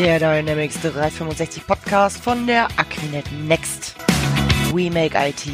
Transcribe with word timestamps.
Der 0.00 0.18
Dynamics 0.18 0.80
365 0.80 1.66
Podcast 1.66 2.24
von 2.24 2.46
der 2.46 2.68
Aquinet 2.78 3.30
Next. 3.46 3.94
We 4.72 4.90
make 4.90 5.14
IT 5.14 5.46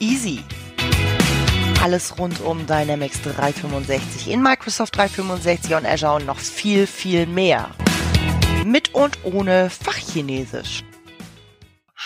easy. 0.00 0.40
Alles 1.80 2.18
rund 2.18 2.40
um 2.40 2.66
Dynamics 2.66 3.22
365 3.22 4.32
in 4.32 4.42
Microsoft 4.42 4.96
365 4.96 5.76
und 5.76 5.86
Azure 5.86 6.16
und 6.16 6.26
noch 6.26 6.40
viel, 6.40 6.88
viel 6.88 7.26
mehr. 7.26 7.70
Mit 8.64 8.92
und 8.96 9.16
ohne 9.22 9.70
Fachchinesisch. 9.70 10.82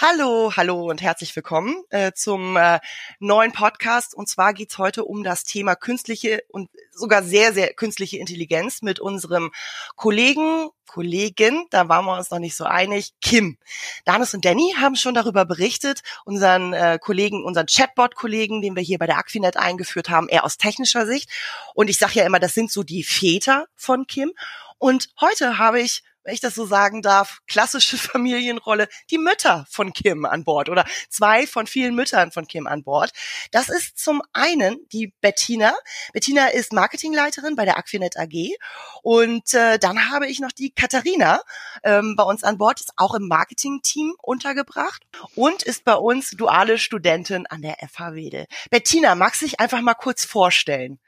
Hallo, 0.01 0.51
hallo 0.57 0.89
und 0.89 1.03
herzlich 1.03 1.37
willkommen 1.37 1.85
äh, 1.91 2.13
zum 2.15 2.57
äh, 2.57 2.81
neuen 3.19 3.53
Podcast. 3.53 4.15
Und 4.15 4.27
zwar 4.27 4.55
geht's 4.55 4.79
heute 4.79 5.05
um 5.05 5.23
das 5.23 5.45
Thema 5.45 5.75
künstliche 5.75 6.43
und 6.49 6.71
sogar 6.93 7.23
sehr, 7.23 7.53
sehr 7.53 7.75
künstliche 7.75 8.17
Intelligenz 8.17 8.81
mit 8.81 9.01
unserem 9.01 9.53
Kollegen, 9.95 10.71
Kollegin, 10.87 11.67
da 11.69 11.91
waren 11.91 12.07
wir 12.07 12.17
uns 12.17 12.31
noch 12.31 12.39
nicht 12.39 12.57
so 12.57 12.65
einig, 12.65 13.13
Kim. 13.21 13.59
Danis 14.07 14.33
und 14.33 14.47
Danny 14.47 14.75
haben 14.81 14.97
schon 14.97 15.13
darüber 15.13 15.45
berichtet, 15.45 16.01
unseren 16.25 16.73
äh, 16.73 16.99
Kollegen, 16.99 17.45
unseren 17.45 17.67
Chatbot-Kollegen, 17.67 18.63
den 18.63 18.75
wir 18.75 18.83
hier 18.83 18.99
bei 18.99 19.07
der 19.07 19.19
Aquinet 19.19 19.59
eingeführt 19.59 20.09
haben, 20.09 20.29
eher 20.29 20.45
aus 20.45 20.57
technischer 20.57 21.07
Sicht. 21.07 21.29
Und 21.75 21.91
ich 21.91 21.99
sage 21.99 22.15
ja 22.15 22.25
immer, 22.25 22.41
das 22.41 22.55
sind 22.55 22.73
so 22.73 22.83
die 22.83 23.05
Väter 23.05 23.67
von 23.77 24.07
Kim. 24.07 24.33
Und 24.79 25.11
heute 25.21 25.59
habe 25.59 25.83
ich 25.83 26.03
wenn 26.25 26.35
ich 26.35 26.41
das 26.41 26.55
so 26.55 26.67
sagen 26.67 27.03
darf, 27.03 27.39
klassische 27.47 27.99
Familienrolle, 27.99 28.89
die 29.11 29.19
Mütter 29.19 29.67
von 29.71 29.93
Kim 29.93 30.25
an 30.25 30.45
Bord 30.45 30.69
oder 30.69 30.85
zwei 31.09 31.47
von 31.47 31.67
vielen 31.67 31.95
Müttern 31.95 32.33
von 32.33 32.47
Kim 32.47 32.67
an 32.67 32.83
Bord. 32.83 33.13
Das 33.51 33.69
ist 33.69 33.99
zum 33.99 34.23
einen 34.33 34.79
die 34.93 35.13
Bettina. 35.21 35.75
Bettina 36.13 36.49
ist 36.49 36.73
Marketingleiterin 36.73 37.57
bei 37.57 37.65
der 37.65 37.77
Aquinet 37.77 38.17
AG 38.17 38.57
und 39.03 39.55
äh, 39.55 39.79
dann 39.79 40.11
habe 40.11 40.27
ich 40.27 40.41
noch 40.41 40.53
die 40.53 40.71
Katharina 40.71 41.41
ähm, 41.83 42.17
bei 42.17 42.25
uns 42.25 42.45
an 42.45 42.59
Bord, 42.59 42.81
ist 42.81 42.93
auch 42.97 43.15
im 43.15 43.29
Marketing-Team 43.29 44.15
untergebracht 44.23 45.03
und 45.35 45.63
ist 45.63 45.85
bei 45.85 45.95
uns 45.95 46.31
duale 46.31 46.79
Studentin 46.79 47.47
an 47.47 47.63
der 47.63 47.77
FH 47.89 48.15
Wedel. 48.15 48.47
Bettina, 48.71 49.15
magst 49.15 49.43
du 49.43 49.47
dich 49.47 49.61
einfach 49.61 49.81
mal 49.81 49.95
kurz 49.95 50.25
vorstellen? 50.25 50.99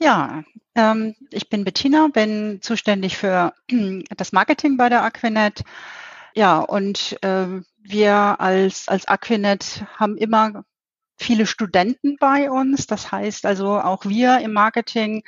Ja, 0.00 0.44
ähm, 0.76 1.14
ich 1.30 1.48
bin 1.48 1.64
Bettina, 1.64 2.08
bin 2.08 2.60
zuständig 2.62 3.16
für 3.16 3.52
das 4.16 4.32
Marketing 4.32 4.76
bei 4.76 4.88
der 4.88 5.02
Aquinet. 5.02 5.64
Ja, 6.34 6.60
und 6.60 7.18
äh, 7.22 7.60
wir 7.78 8.40
als, 8.40 8.86
als 8.88 9.08
Aquinet 9.08 9.84
haben 9.96 10.16
immer 10.16 10.64
viele 11.16 11.46
Studenten 11.46 12.16
bei 12.18 12.50
uns. 12.50 12.86
Das 12.86 13.10
heißt 13.10 13.44
also, 13.44 13.80
auch 13.80 14.04
wir 14.04 14.38
im 14.38 14.52
Marketing 14.52 15.24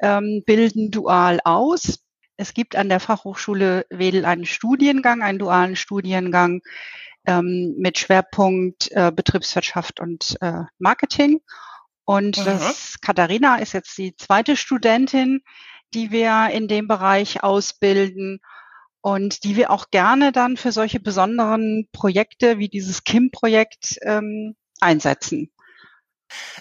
ähm, 0.00 0.42
bilden 0.46 0.90
dual 0.90 1.40
aus. 1.44 1.98
Es 2.38 2.54
gibt 2.54 2.76
an 2.76 2.88
der 2.88 3.00
Fachhochschule 3.00 3.84
Wedel 3.90 4.24
einen 4.24 4.46
Studiengang, 4.46 5.22
einen 5.22 5.38
dualen 5.38 5.76
Studiengang 5.76 6.62
ähm, 7.26 7.74
mit 7.76 7.98
Schwerpunkt 7.98 8.90
äh, 8.92 9.12
Betriebswirtschaft 9.14 10.00
und 10.00 10.38
äh, 10.40 10.62
Marketing. 10.78 11.42
Und 12.10 12.38
mhm. 12.38 12.44
das 12.44 13.00
Katharina 13.00 13.58
ist 13.58 13.72
jetzt 13.72 13.96
die 13.96 14.16
zweite 14.16 14.56
Studentin, 14.56 15.44
die 15.94 16.10
wir 16.10 16.48
in 16.50 16.66
dem 16.66 16.88
Bereich 16.88 17.44
ausbilden 17.44 18.40
und 19.00 19.44
die 19.44 19.54
wir 19.54 19.70
auch 19.70 19.92
gerne 19.92 20.32
dann 20.32 20.56
für 20.56 20.72
solche 20.72 20.98
besonderen 20.98 21.88
Projekte 21.92 22.58
wie 22.58 22.68
dieses 22.68 23.04
KIM-Projekt 23.04 23.98
ähm, 24.02 24.56
einsetzen. 24.80 25.52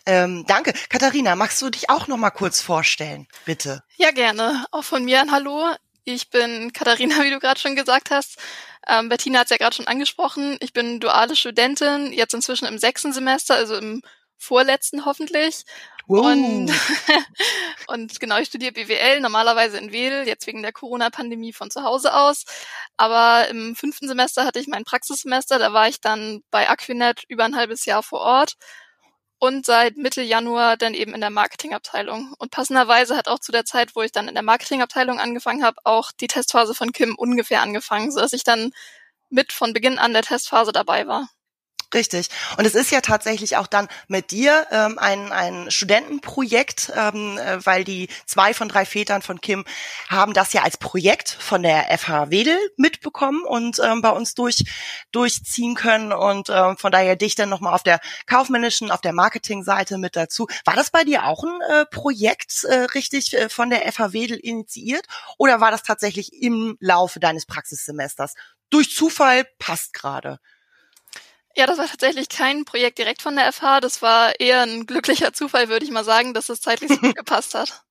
Ähm, 0.06 0.46
danke. 0.48 0.74
Katharina, 0.88 1.36
magst 1.36 1.60
du 1.64 1.72
dich 1.72 1.90
auch 1.90 2.06
noch 2.06 2.18
mal 2.18 2.30
kurz 2.30 2.62
vorstellen, 2.62 3.28
bitte? 3.46 3.82
Ja, 3.98 4.12
gerne. 4.12 4.68
Auch 4.70 4.84
von 4.84 5.04
mir 5.04 5.20
ein 5.20 5.32
Hallo. 5.32 5.66
Ich 6.04 6.30
bin 6.30 6.74
Katharina, 6.74 7.24
wie 7.24 7.32
du 7.32 7.40
gerade 7.40 7.60
schon 7.60 7.76
gesagt 7.76 8.12
hast. 8.12 8.38
Ähm, 8.88 9.10
Bettina 9.10 9.40
hat 9.40 9.46
es 9.46 9.50
ja 9.50 9.58
gerade 9.58 9.76
schon 9.76 9.88
angesprochen. 9.88 10.58
Ich 10.60 10.74
bin 10.74 11.00
duale 11.00 11.36
Studentin, 11.36 12.14
jetzt 12.14 12.36
inzwischen 12.36 12.68
im 12.68 12.78
sechsten 12.78 13.14
Semester, 13.14 13.56
also 13.56 13.76
im 13.76 14.04
vorletzten 14.40 15.06
hoffentlich. 15.06 15.66
Wow. 16.08 16.26
Und, 16.26 16.72
und 17.88 18.20
genau, 18.20 18.40
ich 18.40 18.48
studiere 18.48 18.72
BWL, 18.72 19.20
normalerweise 19.20 19.78
in 19.78 19.92
Wedel, 19.92 20.28
jetzt 20.28 20.48
wegen 20.48 20.64
der 20.64 20.72
Corona-Pandemie 20.72 21.54
von 21.54 21.70
zu 21.70 21.84
Hause 21.84 22.16
aus. 22.16 22.46
Aber 22.98 23.48
im 23.50 23.76
fünften 23.76 24.08
Semester 24.08 24.46
hatte 24.46 24.60
ich 24.60 24.68
mein 24.68 24.86
Praxissemester, 24.86 25.60
da 25.60 25.72
war 25.72 25.88
ich 25.88 26.02
dann 26.02 26.42
bei 26.50 26.68
Aquinet 26.68 27.26
über 27.28 27.46
ein 27.46 27.56
halbes 27.56 27.86
Jahr 27.86 28.02
vor 28.02 28.22
Ort 28.22 28.56
und 29.40 29.66
seit 29.66 29.98
Mitte 29.98 30.22
Januar 30.22 30.78
dann 30.78 30.94
eben 30.94 31.14
in 31.14 31.22
der 31.22 31.30
Marketingabteilung. 31.30 32.34
Und 32.38 32.52
passenderweise 32.52 33.16
hat 33.16 33.28
auch 33.28 33.40
zu 33.40 33.52
der 33.52 33.66
Zeit, 33.66 33.96
wo 33.96 34.02
ich 34.02 34.12
dann 34.12 34.28
in 34.28 34.34
der 34.34 34.44
Marketingabteilung 34.44 35.20
angefangen 35.20 35.64
habe, 35.64 35.78
auch 35.86 36.12
die 36.12 36.28
Testphase 36.28 36.76
von 36.76 36.92
Kim 36.92 37.16
ungefähr 37.16 37.62
angefangen, 37.62 38.12
sodass 38.12 38.34
ich 38.34 38.44
dann 38.44 38.72
mit 39.30 39.54
von 39.54 39.74
Beginn 39.74 40.00
an 40.00 40.14
der 40.14 40.24
Testphase 40.24 40.72
dabei 40.72 41.08
war. 41.08 41.30
Richtig. 41.92 42.30
Und 42.58 42.66
es 42.66 42.76
ist 42.76 42.92
ja 42.92 43.02
tatsächlich 43.02 43.58
auch 43.58 43.66
dann 43.66 43.88
mit 44.08 44.30
dir 44.30 44.68
ähm, 44.70 45.00
ein, 45.00 45.32
ein 45.32 45.72
Studentenprojekt, 45.72 46.92
ähm, 46.96 47.40
äh, 47.40 47.66
weil 47.66 47.84
die 47.84 48.10
zwei 48.28 48.54
von 48.54 48.70
drei 48.70 48.86
Vätern 48.86 49.24
von 49.24 49.42
Kim 49.42 49.66
haben 50.08 50.34
das 50.34 50.54
ja 50.54 50.62
als 50.62 50.78
Projekt 50.78 51.30
von 51.30 51.64
der 51.64 51.98
FH 51.98 52.30
Wedel 52.30 52.58
mitbekommen 52.78 53.44
und 53.44 53.80
ähm, 53.84 54.04
bei 54.04 54.12
uns 54.12 54.36
durch, 54.36 54.66
durchziehen 55.12 55.74
können. 55.74 56.14
Und 56.14 56.50
ähm, 56.52 56.78
von 56.78 56.92
daher 56.92 57.16
dich 57.16 57.34
dann 57.34 57.50
nochmal 57.50 57.74
auf 57.74 57.82
der 57.82 58.00
kaufmännischen, 58.28 58.92
auf 58.92 59.02
der 59.02 59.14
Marketingseite 59.14 59.98
mit 59.98 60.16
dazu. 60.16 60.48
War 60.66 60.76
das 60.76 60.92
bei 60.92 61.04
dir 61.04 61.26
auch 61.26 61.44
ein 61.44 61.62
äh, 61.72 61.86
Projekt 61.88 62.66
äh, 62.66 62.82
richtig 62.94 63.34
äh, 63.34 63.50
von 63.50 63.72
der 63.72 63.92
FH 63.92 64.14
Wedel 64.14 64.38
initiiert 64.38 65.08
oder 65.40 65.60
war 65.60 65.72
das 65.72 65.82
tatsächlich 65.82 66.34
im 66.34 66.78
Laufe 66.80 67.20
deines 67.20 67.48
Praxissemesters? 67.48 68.36
Durch 68.70 68.96
Zufall 68.96 69.46
passt 69.58 69.94
gerade. 69.94 70.40
Ja, 71.56 71.66
das 71.66 71.78
war 71.78 71.88
tatsächlich 71.88 72.30
kein 72.30 72.64
Projekt 72.66 73.00
direkt 73.00 73.22
von 73.22 73.36
der 73.36 73.52
FH. 73.52 73.82
Das 73.82 74.02
war 74.02 74.40
eher 74.40 74.62
ein 74.62 74.86
glücklicher 74.86 75.34
Zufall, 75.34 75.70
würde 75.70 75.86
ich 75.86 75.92
mal 75.92 76.04
sagen, 76.04 76.34
dass 76.34 76.50
es 76.50 76.62
zeitlich 76.62 76.90
so 76.90 76.98
gut 76.98 77.16
gepasst 77.16 77.56
hat. 77.56 77.84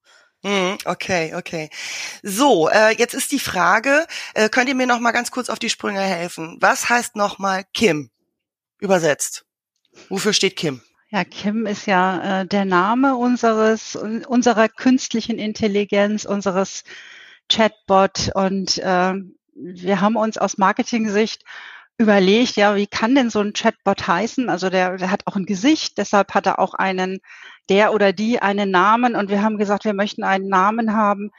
Mhm, 0.43 0.79
okay, 0.85 1.35
okay. 1.35 1.69
So, 2.23 2.69
äh, 2.69 2.97
jetzt 2.97 3.15
ist 3.15 3.33
die 3.33 3.41
Frage, 3.41 4.07
äh, 4.35 4.49
könnt 4.49 4.69
ihr 4.69 4.77
mir 4.77 4.87
noch 4.87 5.01
mal 5.01 5.11
ganz 5.11 5.33
kurz 5.33 5.51
auf 5.51 5.59
die 5.59 5.71
Sprünge 5.71 6.01
helfen? 6.01 6.57
Was 6.61 6.89
heißt 6.89 7.17
noch 7.17 7.39
mal 7.39 7.65
Kim 7.75 8.11
übersetzt? 8.79 9.45
Wofür 10.09 10.33
steht 10.33 10.55
Kim? 10.55 10.81
Ja, 11.11 11.25
Kim 11.25 11.67
ist 11.67 11.87
ja 11.87 12.43
äh, 12.43 12.47
der 12.47 12.65
Name 12.65 13.17
unseres 13.17 13.97
unserer 13.97 14.69
künstlichen 14.69 15.39
Intelligenz, 15.39 16.25
unseres 16.25 16.85
Chatbot 17.51 18.31
und 18.35 18.79
äh, 18.79 19.15
wir 19.55 20.01
haben 20.01 20.17
uns 20.17 20.39
aus 20.39 20.59
Marketing-Sicht 20.59 21.43
überlegt, 21.99 22.57
ja, 22.57 22.77
wie 22.77 22.87
kann 22.87 23.15
denn 23.15 23.29
so 23.29 23.41
ein 23.41 23.53
Chatbot 23.53 24.07
heißen? 24.07 24.49
Also 24.49 24.71
der, 24.71 24.97
der 24.97 25.11
hat 25.11 25.27
auch 25.27 25.37
ein 25.37 25.47
Gesicht, 25.47 25.99
deshalb 25.99 26.33
hat 26.35 26.47
er 26.47 26.59
auch 26.61 26.75
einen, 26.75 27.19
der 27.69 27.93
oder 27.93 28.13
die 28.13 28.41
einen 28.41 28.71
Namen 28.71 29.17
und 29.17 29.29
wir 29.31 29.43
haben 29.43 29.59
gesagt, 29.59 29.85
wir 29.85 29.95
möchten 29.95 30.23
einen 30.23 30.49
Namen 30.49 30.95
haben, 30.95 31.31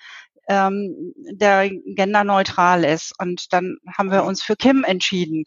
ähm, 0.50 1.14
der 1.32 1.70
genderneutral 1.70 2.84
ist. 2.84 3.14
Und 3.20 3.54
dann 3.54 3.78
haben 3.98 4.12
wir 4.12 4.26
uns 4.26 4.44
für 4.44 4.56
Kim 4.58 4.84
entschieden. 4.84 5.46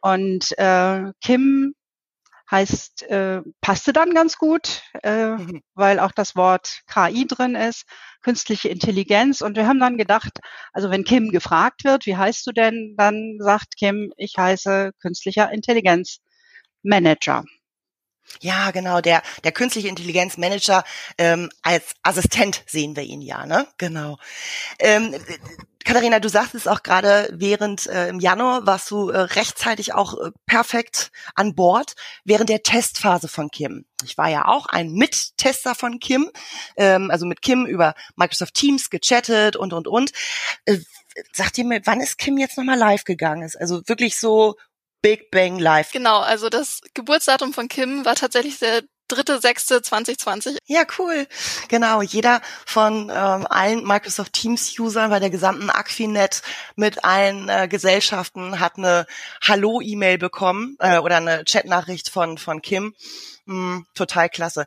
Und 0.00 0.56
äh, 0.58 1.12
Kim 1.20 1.74
heißt, 2.52 3.02
äh, 3.04 3.40
passte 3.60 3.92
dann 3.92 4.14
ganz 4.14 4.36
gut, 4.36 4.82
äh, 5.02 5.30
mhm. 5.30 5.62
weil 5.74 5.98
auch 5.98 6.12
das 6.12 6.36
Wort 6.36 6.82
KI 6.86 7.26
drin 7.26 7.54
ist, 7.56 7.84
künstliche 8.22 8.68
Intelligenz. 8.68 9.40
Und 9.40 9.56
wir 9.56 9.66
haben 9.66 9.80
dann 9.80 9.96
gedacht, 9.96 10.38
also 10.72 10.90
wenn 10.90 11.04
Kim 11.04 11.30
gefragt 11.30 11.84
wird, 11.84 12.06
wie 12.06 12.16
heißt 12.16 12.46
du 12.46 12.52
denn, 12.52 12.94
dann 12.96 13.38
sagt 13.40 13.76
Kim, 13.76 14.12
ich 14.16 14.34
heiße 14.36 14.92
künstlicher 15.00 15.50
Intelligenz 15.50 16.18
Manager. 16.82 17.44
Ja, 18.40 18.70
genau, 18.70 19.00
der, 19.00 19.22
der 19.44 19.52
künstliche 19.52 19.88
Intelligenzmanager 19.88 20.84
ähm, 21.18 21.50
als 21.62 21.94
Assistent 22.02 22.62
sehen 22.66 22.96
wir 22.96 23.02
ihn 23.02 23.20
ja, 23.20 23.46
ne? 23.46 23.66
Genau. 23.78 24.18
Ähm, 24.78 25.14
Katharina, 25.84 26.20
du 26.20 26.28
sagtest 26.28 26.68
auch 26.68 26.82
gerade, 26.82 27.28
während 27.32 27.86
äh, 27.86 28.08
im 28.08 28.20
Januar 28.20 28.66
warst 28.66 28.90
du 28.90 29.10
äh, 29.10 29.18
rechtzeitig 29.18 29.94
auch 29.94 30.18
äh, 30.18 30.30
perfekt 30.46 31.10
an 31.34 31.54
Bord 31.54 31.94
während 32.24 32.48
der 32.48 32.62
Testphase 32.62 33.28
von 33.28 33.50
Kim. 33.50 33.84
Ich 34.04 34.18
war 34.18 34.28
ja 34.28 34.46
auch 34.46 34.66
ein 34.66 34.92
Mittester 34.92 35.74
von 35.74 35.98
Kim, 35.98 36.30
ähm, 36.76 37.10
also 37.10 37.26
mit 37.26 37.42
Kim 37.42 37.66
über 37.66 37.94
Microsoft 38.16 38.54
Teams 38.54 38.90
gechattet 38.90 39.56
und 39.56 39.72
und 39.72 39.88
und. 39.88 40.12
Äh, 40.64 40.78
sagt 41.32 41.58
ihr 41.58 41.64
mir, 41.64 41.80
wann 41.84 42.00
ist 42.00 42.18
Kim 42.18 42.38
jetzt 42.38 42.56
nochmal 42.56 42.78
live 42.78 43.04
gegangen? 43.04 43.42
Ist 43.42 43.56
also 43.56 43.82
wirklich 43.86 44.18
so 44.18 44.56
Big 45.02 45.30
Bang 45.30 45.58
Live. 45.58 45.90
Genau, 45.90 46.20
also 46.20 46.48
das 46.48 46.80
Geburtsdatum 46.94 47.52
von 47.52 47.68
Kim 47.68 48.04
war 48.04 48.14
tatsächlich 48.14 48.60
der 48.60 48.82
dritte, 49.08 49.40
sechste 49.40 49.82
2020. 49.82 50.58
Ja, 50.66 50.84
cool. 50.98 51.26
Genau. 51.68 52.02
Jeder 52.02 52.40
von 52.66 53.10
ähm, 53.10 53.46
allen 53.48 53.84
Microsoft 53.86 54.32
Teams-Usern 54.32 55.10
bei 55.10 55.20
der 55.20 55.30
gesamten 55.30 55.70
Aquinet 55.70 56.42
mit 56.76 57.04
allen 57.04 57.48
äh, 57.48 57.68
Gesellschaften 57.68 58.60
hat 58.60 58.78
eine 58.78 59.06
Hallo-E-Mail 59.42 60.18
bekommen 60.18 60.76
äh, 60.80 60.98
oder 60.98 61.16
eine 61.16 61.44
Chatnachricht 61.44 62.08
von, 62.08 62.38
von 62.38 62.62
Kim. 62.62 62.94
Mm, 63.44 63.80
total 63.94 64.28
klasse. 64.28 64.66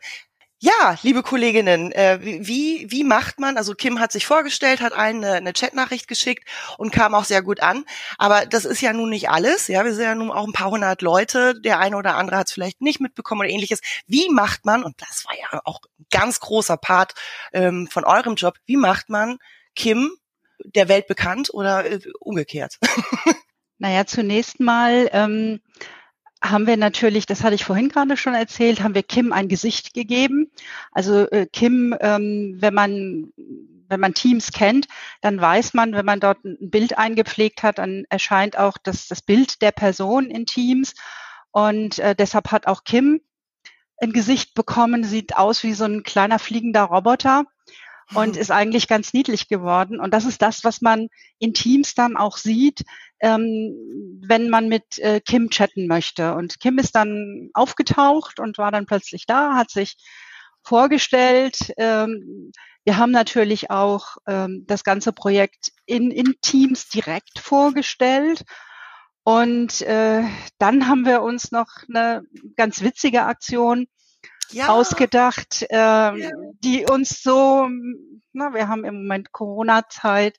Ja, 0.59 0.95
liebe 1.03 1.21
Kolleginnen, 1.21 1.91
äh, 1.91 2.19
wie, 2.21 2.87
wie 2.89 3.03
macht 3.03 3.39
man, 3.39 3.57
also 3.57 3.73
Kim 3.73 3.99
hat 3.99 4.13
sich 4.13 4.25
vorgestellt, 4.25 4.79
hat 4.79 4.93
allen 4.93 5.17
eine, 5.17 5.33
eine 5.33 5.53
Chatnachricht 5.53 6.07
geschickt 6.07 6.47
und 6.77 6.91
kam 6.91 7.13
auch 7.13 7.25
sehr 7.25 7.41
gut 7.41 7.61
an. 7.61 7.83
Aber 8.17 8.45
das 8.45 8.63
ist 8.63 8.79
ja 8.81 8.93
nun 8.93 9.09
nicht 9.09 9.29
alles. 9.29 9.67
Ja, 9.67 9.83
wir 9.83 9.93
sind 9.93 10.05
ja 10.05 10.15
nun 10.15 10.31
auch 10.31 10.47
ein 10.47 10.53
paar 10.53 10.71
hundert 10.71 11.01
Leute. 11.01 11.59
Der 11.59 11.79
eine 11.79 11.97
oder 11.97 12.15
andere 12.15 12.37
hat 12.37 12.47
es 12.47 12.53
vielleicht 12.53 12.81
nicht 12.81 13.01
mitbekommen 13.01 13.41
oder 13.41 13.49
ähnliches. 13.49 13.81
Wie 14.07 14.29
macht 14.29 14.65
man, 14.65 14.83
und 14.83 14.95
das 15.01 15.25
war 15.25 15.35
ja 15.37 15.59
auch 15.65 15.81
ein 15.99 16.05
ganz 16.09 16.39
großer 16.39 16.77
Part 16.77 17.15
ähm, 17.51 17.87
von 17.91 18.05
eurem 18.05 18.35
Job, 18.35 18.55
wie 18.65 18.77
macht 18.77 19.09
man 19.09 19.37
Kim 19.75 20.09
der 20.63 20.87
Welt 20.87 21.07
bekannt 21.07 21.53
oder 21.53 21.85
äh, 21.85 21.99
umgekehrt? 22.19 22.77
Naja, 23.77 24.05
zunächst 24.05 24.61
mal 24.61 25.09
ähm, 25.11 25.59
haben 26.49 26.67
wir 26.67 26.77
natürlich, 26.77 27.25
das 27.25 27.43
hatte 27.43 27.55
ich 27.55 27.65
vorhin 27.65 27.89
gerade 27.89 28.17
schon 28.17 28.33
erzählt, 28.33 28.81
haben 28.81 28.95
wir 28.95 29.03
Kim 29.03 29.31
ein 29.31 29.47
Gesicht 29.47 29.93
gegeben. 29.93 30.51
Also 30.91 31.29
äh, 31.29 31.47
Kim, 31.51 31.95
ähm, 31.99 32.57
wenn 32.59 32.73
man 32.73 33.33
wenn 33.87 33.99
man 33.99 34.13
Teams 34.13 34.51
kennt, 34.51 34.87
dann 35.21 35.39
weiß 35.39 35.73
man, 35.73 35.93
wenn 35.93 36.05
man 36.05 36.19
dort 36.19 36.43
ein 36.43 36.71
Bild 36.71 36.97
eingepflegt 36.97 37.63
hat, 37.63 37.77
dann 37.77 38.05
erscheint 38.09 38.57
auch 38.57 38.77
das, 38.81 39.07
das 39.07 39.21
Bild 39.21 39.61
der 39.61 39.71
Person 39.71 40.31
in 40.31 40.45
Teams. 40.47 40.95
Und 41.51 41.99
äh, 41.99 42.15
deshalb 42.15 42.51
hat 42.51 42.67
auch 42.67 42.83
Kim 42.83 43.21
ein 43.97 44.11
Gesicht 44.11 44.55
bekommen, 44.55 45.03
sieht 45.03 45.37
aus 45.37 45.63
wie 45.63 45.73
so 45.73 45.85
ein 45.85 46.03
kleiner 46.03 46.39
fliegender 46.39 46.83
Roboter 46.83 47.45
und 48.13 48.37
ist 48.37 48.51
eigentlich 48.51 48.87
ganz 48.87 49.13
niedlich 49.13 49.47
geworden. 49.47 49.99
Und 49.99 50.13
das 50.13 50.25
ist 50.25 50.41
das, 50.41 50.63
was 50.63 50.81
man 50.81 51.07
in 51.39 51.53
Teams 51.53 51.95
dann 51.95 52.17
auch 52.17 52.37
sieht, 52.37 52.83
ähm, 53.19 53.73
wenn 54.27 54.49
man 54.49 54.67
mit 54.67 54.99
äh, 54.99 55.19
Kim 55.21 55.49
chatten 55.49 55.87
möchte. 55.87 56.35
Und 56.35 56.59
Kim 56.59 56.77
ist 56.77 56.95
dann 56.95 57.49
aufgetaucht 57.53 58.39
und 58.39 58.57
war 58.57 58.71
dann 58.71 58.85
plötzlich 58.85 59.25
da, 59.25 59.55
hat 59.55 59.71
sich 59.71 59.97
vorgestellt. 60.63 61.73
Ähm, 61.77 62.51
wir 62.83 62.97
haben 62.97 63.11
natürlich 63.11 63.71
auch 63.71 64.17
ähm, 64.27 64.63
das 64.67 64.83
ganze 64.83 65.11
Projekt 65.11 65.71
in, 65.85 66.11
in 66.11 66.35
Teams 66.41 66.87
direkt 66.89 67.39
vorgestellt. 67.39 68.43
Und 69.23 69.81
äh, 69.81 70.23
dann 70.59 70.87
haben 70.87 71.05
wir 71.05 71.23
uns 71.23 71.51
noch 71.51 71.67
eine 71.89 72.23
ganz 72.55 72.83
witzige 72.83 73.23
Aktion 73.23 73.87
ja. 74.51 74.69
ausgedacht, 74.69 75.65
äh, 75.69 75.75
ja. 75.75 76.13
die 76.63 76.85
uns 76.85 77.21
so, 77.21 77.67
na, 78.33 78.53
wir 78.53 78.67
haben 78.67 78.85
im 78.85 78.95
Moment 78.95 79.31
Corona-Zeit, 79.31 80.37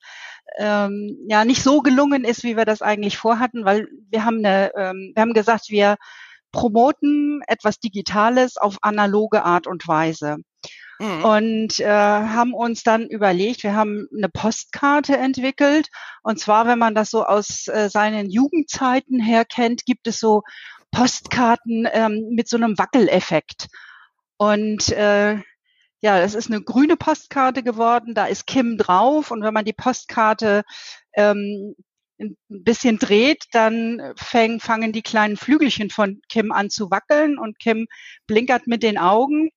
ähm, 0.59 1.19
ja 1.29 1.45
nicht 1.45 1.63
so 1.63 1.81
gelungen 1.81 2.25
ist, 2.25 2.45
wie 2.45 2.57
wir 2.57 2.65
das 2.65 2.83
eigentlich 2.83 3.19
vorhatten, 3.19 3.65
weil 3.65 3.89
wir 4.11 4.25
haben 4.25 4.39
eine, 4.39 4.73
ähm, 4.77 5.13
wir 5.15 5.23
haben 5.23 5.35
gesagt, 5.35 5.69
wir 5.69 5.97
promoten 6.53 7.43
etwas 7.47 7.81
Digitales 7.81 8.57
auf 8.57 8.79
analoge 8.81 9.45
Art 9.45 9.67
und 9.67 9.87
Weise. 9.87 10.39
Mhm. 10.99 11.25
Und 11.25 11.81
äh, 11.81 11.87
haben 11.87 12.55
uns 12.55 12.83
dann 12.83 13.07
überlegt, 13.07 13.63
wir 13.63 13.75
haben 13.75 14.09
eine 14.17 14.29
Postkarte 14.31 15.17
entwickelt. 15.17 15.89
Und 16.23 16.39
zwar, 16.39 16.67
wenn 16.67 16.79
man 16.79 16.95
das 16.95 17.11
so 17.11 17.25
aus 17.25 17.69
äh, 17.69 17.91
seinen 17.91 18.31
Jugendzeiten 18.31 19.21
her 19.21 19.45
kennt, 19.45 19.85
gibt 19.85 20.07
es 20.07 20.19
so 20.19 20.43
Postkarten 20.93 21.87
ähm, 21.93 22.29
mit 22.31 22.49
so 22.49 22.57
einem 22.57 22.79
Wackeleffekt. 22.79 23.69
Und 24.39 24.91
äh, 24.91 25.39
ja, 26.01 26.21
es 26.21 26.35
ist 26.35 26.51
eine 26.51 26.63
grüne 26.63 26.97
Postkarte 26.97 27.63
geworden, 27.63 28.15
da 28.15 28.27
ist 28.27 28.47
Kim 28.47 28.77
drauf 28.79 29.31
und 29.31 29.43
wenn 29.43 29.55
man 29.55 29.65
die 29.65 29.73
Postkarte 29.73 30.63
ähm, 31.15 31.75
ein 32.19 32.37
bisschen 32.49 32.99
dreht, 32.99 33.45
dann 33.53 34.13
fäng, 34.17 34.61
fangen 34.61 34.93
die 34.93 35.03
kleinen 35.03 35.37
Flügelchen 35.37 35.91
von 35.91 36.21
Kim 36.29 36.53
an 36.53 36.71
zu 36.71 36.91
wackeln 36.91 37.39
und 37.39 37.59
Kim 37.59 37.87
blinkert 38.27 38.67
mit 38.67 38.83
den 38.83 38.99
Augen. 38.99 39.51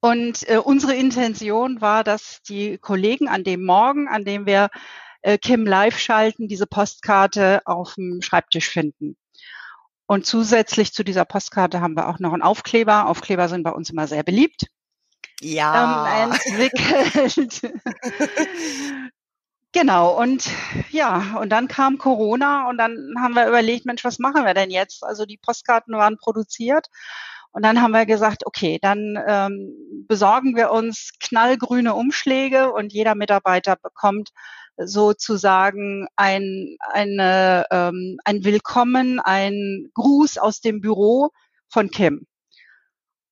Und 0.00 0.48
äh, 0.48 0.58
unsere 0.58 0.94
Intention 0.94 1.80
war, 1.80 2.04
dass 2.04 2.42
die 2.42 2.78
Kollegen 2.78 3.28
an 3.28 3.44
dem 3.44 3.64
Morgen, 3.64 4.08
an 4.08 4.24
dem 4.24 4.46
wir 4.46 4.68
äh, 5.22 5.38
Kim 5.38 5.66
live 5.66 5.98
schalten, 5.98 6.48
diese 6.48 6.66
Postkarte 6.66 7.62
auf 7.66 7.94
dem 7.94 8.22
Schreibtisch 8.22 8.68
finden. 8.68 9.16
Und 10.10 10.26
zusätzlich 10.26 10.92
zu 10.92 11.04
dieser 11.04 11.24
Postkarte 11.24 11.80
haben 11.80 11.94
wir 11.94 12.08
auch 12.08 12.18
noch 12.18 12.32
einen 12.32 12.42
Aufkleber. 12.42 13.06
Aufkleber 13.06 13.48
sind 13.48 13.62
bei 13.62 13.70
uns 13.70 13.90
immer 13.90 14.08
sehr 14.08 14.24
beliebt. 14.24 14.66
Ja. 15.40 16.24
Ähm, 16.24 16.32
entwickelt. 16.32 17.72
genau. 19.72 20.20
Und 20.20 20.50
ja, 20.90 21.36
und 21.40 21.50
dann 21.50 21.68
kam 21.68 21.98
Corona 21.98 22.68
und 22.68 22.76
dann 22.76 23.14
haben 23.20 23.34
wir 23.34 23.46
überlegt, 23.46 23.86
Mensch, 23.86 24.02
was 24.02 24.18
machen 24.18 24.44
wir 24.44 24.52
denn 24.52 24.72
jetzt? 24.72 25.04
Also 25.04 25.26
die 25.26 25.38
Postkarten 25.38 25.94
waren 25.94 26.18
produziert. 26.18 26.88
Und 27.52 27.64
dann 27.64 27.80
haben 27.80 27.92
wir 27.92 28.04
gesagt, 28.04 28.44
okay, 28.46 28.80
dann 28.82 29.16
ähm, 29.28 30.06
besorgen 30.08 30.56
wir 30.56 30.72
uns 30.72 31.12
knallgrüne 31.20 31.94
Umschläge 31.94 32.72
und 32.72 32.92
jeder 32.92 33.14
Mitarbeiter 33.14 33.76
bekommt 33.76 34.30
sozusagen 34.76 36.06
ein, 36.16 36.76
eine, 36.92 37.66
ähm, 37.70 38.18
ein 38.24 38.44
Willkommen, 38.44 39.20
ein 39.20 39.90
Gruß 39.94 40.38
aus 40.38 40.60
dem 40.60 40.80
Büro 40.80 41.30
von 41.68 41.90
Kim. 41.90 42.26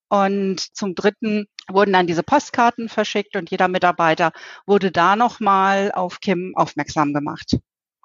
Und 0.09 0.59
zum 0.75 0.95
Dritten 0.95 1.45
wurden 1.69 1.93
dann 1.93 2.07
diese 2.07 2.23
Postkarten 2.23 2.89
verschickt 2.89 3.35
und 3.35 3.51
jeder 3.51 3.67
Mitarbeiter 3.67 4.31
wurde 4.65 4.91
da 4.91 5.15
nochmal 5.15 5.91
auf 5.91 6.19
Kim 6.19 6.53
aufmerksam 6.55 7.13
gemacht. 7.13 7.59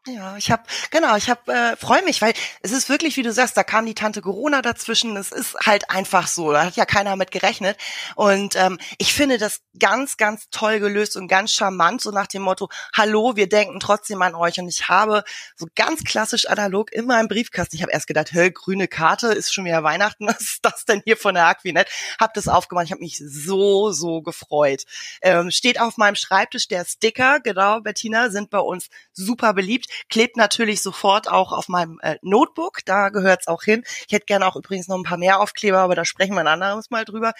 Ja, 0.07 0.37
ich 0.37 0.51
habe 0.51 0.65
genau, 0.91 1.17
ich 1.17 1.31
habe 1.31 1.51
äh, 1.51 1.77
freue 1.77 2.03
mich, 2.05 2.21
weil 2.21 2.35
es 2.61 2.73
ist 2.73 2.91
wirklich, 2.91 3.17
wie 3.17 3.23
du 3.23 3.33
sagst, 3.33 3.57
da 3.57 3.65
kam 3.65 3.87
die 3.87 3.95
Tante 3.95 4.21
Corona 4.21 4.61
dazwischen. 4.61 5.17
Es 5.17 5.33
ist 5.33 5.55
halt 5.65 5.89
einfach 5.89 6.27
so, 6.29 6.53
da 6.53 6.67
hat 6.67 6.77
ja 6.77 6.85
keiner 6.85 7.17
mit 7.17 7.31
gerechnet. 7.31 7.79
Und 8.15 8.55
ähm, 8.55 8.79
ich 8.99 9.15
finde 9.15 9.39
das 9.39 9.63
ganz, 9.79 10.19
ganz 10.19 10.51
toll 10.51 10.79
gelöst 10.79 11.17
und 11.17 11.27
ganz 11.27 11.53
charmant, 11.55 12.03
so 12.03 12.11
nach 12.11 12.27
dem 12.27 12.43
Motto: 12.43 12.69
Hallo, 12.95 13.37
wir 13.37 13.49
denken 13.49 13.81
trotzdem 13.81 14.21
an 14.21 14.35
euch. 14.35 14.59
Und 14.61 14.69
ich 14.69 14.89
habe 14.91 15.25
so 15.57 15.67
ganz 15.75 16.05
klassisch 16.05 16.47
analog 16.51 16.93
immer 16.93 17.19
im 17.19 17.29
Briefkasten. 17.29 17.77
Ich 17.77 17.83
habe 17.83 17.93
erst 17.93 18.07
gedacht, 18.07 18.31
hä, 18.33 18.51
grüne 18.51 18.89
Karte 18.89 19.29
ist 19.29 19.55
schon 19.55 19.65
wieder 19.65 19.83
Weihnachten. 19.85 20.27
Was 20.29 20.41
ist 20.43 20.59
das 20.67 20.85
denn 20.85 21.01
hier 21.07 21.17
von 21.17 21.35
der 21.35 21.47
Aquinet? 21.47 21.89
Hab 22.21 22.35
das 22.35 22.47
aufgemacht. 22.47 22.85
Ich 22.85 22.93
habe 22.93 23.01
mich 23.01 23.23
so, 23.27 23.91
so 23.91 24.21
gefreut. 24.21 24.83
Ähm, 25.23 25.51
steht 25.51 25.81
auf 25.81 25.97
meinem 25.97 26.15
Schreibtisch 26.15 26.69
der 26.69 26.85
Sticker, 26.85 27.41
genau, 27.41 27.81
Bettina, 27.81 28.29
sind 28.29 28.51
bei 28.51 28.59
uns 28.59 28.89
super 29.15 29.55
beliebt 29.55 29.94
klebt 30.09 30.37
natürlich 30.37 30.83
sofort 30.83 31.29
auch 31.29 31.53
auf 31.53 31.69
meinem 31.69 31.99
äh, 32.03 32.17
Notebook, 32.23 32.81
da 32.85 33.09
gehört's 33.09 33.49
auch 33.49 33.63
hin. 33.63 33.85
Ich 34.07 34.13
hätte 34.13 34.27
gerne 34.27 34.47
auch 34.47 34.57
übrigens 34.57 34.89
noch 34.89 34.97
ein 34.97 35.03
paar 35.03 35.19
mehr 35.19 35.41
Aufkleber, 35.41 35.79
aber 35.79 35.95
da 35.95 36.05
sprechen 36.05 36.35
wir 36.35 36.41
ein 36.41 36.47
anderes 36.47 36.91
Mal 36.91 37.05
drüber. 37.05 37.33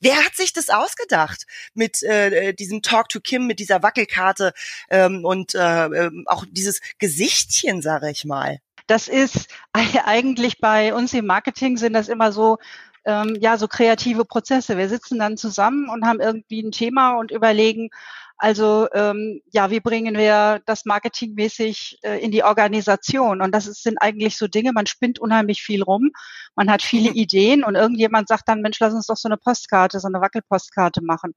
Wer 0.00 0.16
hat 0.16 0.34
sich 0.34 0.52
das 0.52 0.68
ausgedacht 0.68 1.46
mit 1.74 2.02
äh, 2.02 2.52
diesem 2.54 2.82
Talk 2.82 3.08
to 3.08 3.20
Kim, 3.20 3.46
mit 3.46 3.58
dieser 3.58 3.82
Wackelkarte 3.82 4.52
ähm, 4.90 5.24
und 5.24 5.54
äh, 5.54 5.86
äh, 5.86 6.10
auch 6.26 6.44
dieses 6.50 6.80
Gesichtchen, 6.98 7.82
sage 7.82 8.10
ich 8.10 8.24
mal? 8.24 8.58
Das 8.86 9.08
ist 9.08 9.48
eigentlich 10.04 10.58
bei 10.58 10.94
uns 10.94 11.12
im 11.14 11.26
Marketing 11.26 11.76
sind 11.76 11.94
das 11.94 12.08
immer 12.08 12.32
so 12.32 12.58
ähm, 13.04 13.36
ja 13.40 13.56
so 13.58 13.68
kreative 13.68 14.24
Prozesse. 14.24 14.76
Wir 14.76 14.88
sitzen 14.88 15.18
dann 15.18 15.36
zusammen 15.36 15.88
und 15.88 16.06
haben 16.06 16.20
irgendwie 16.20 16.62
ein 16.62 16.72
Thema 16.72 17.18
und 17.18 17.30
überlegen, 17.30 17.90
also 18.36 18.88
ähm, 18.92 19.40
ja, 19.52 19.70
wie 19.70 19.80
bringen 19.80 20.16
wir 20.16 20.60
das 20.66 20.84
marketingmäßig 20.84 21.98
äh, 22.02 22.18
in 22.18 22.30
die 22.30 22.44
Organisation? 22.44 23.40
Und 23.40 23.52
das 23.52 23.66
ist, 23.66 23.82
sind 23.82 23.98
eigentlich 24.00 24.36
so 24.36 24.48
Dinge, 24.48 24.72
man 24.72 24.86
spinnt 24.86 25.18
unheimlich 25.18 25.62
viel 25.62 25.82
rum, 25.82 26.10
man 26.54 26.70
hat 26.70 26.82
viele 26.82 27.10
mhm. 27.10 27.16
Ideen 27.16 27.64
und 27.64 27.74
irgendjemand 27.74 28.28
sagt 28.28 28.48
dann, 28.48 28.60
Mensch, 28.60 28.78
lass 28.80 28.94
uns 28.94 29.06
doch 29.06 29.16
so 29.16 29.28
eine 29.28 29.36
Postkarte, 29.36 30.00
so 30.00 30.08
eine 30.08 30.20
Wackelpostkarte 30.20 31.02
machen. 31.02 31.34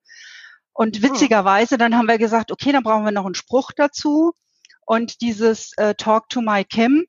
Und 0.74 1.00
mhm. 1.00 1.04
witzigerweise, 1.04 1.78
dann 1.78 1.96
haben 1.96 2.08
wir 2.08 2.18
gesagt, 2.18 2.52
okay, 2.52 2.72
dann 2.72 2.84
brauchen 2.84 3.06
wir 3.06 3.12
noch 3.12 3.26
einen 3.26 3.36
Spruch 3.36 3.72
dazu. 3.76 4.34
Und 4.86 5.22
dieses 5.22 5.72
äh, 5.78 5.96
Talk 5.96 6.30
to 6.30 6.42
my 6.42 6.64
Kim, 6.64 7.06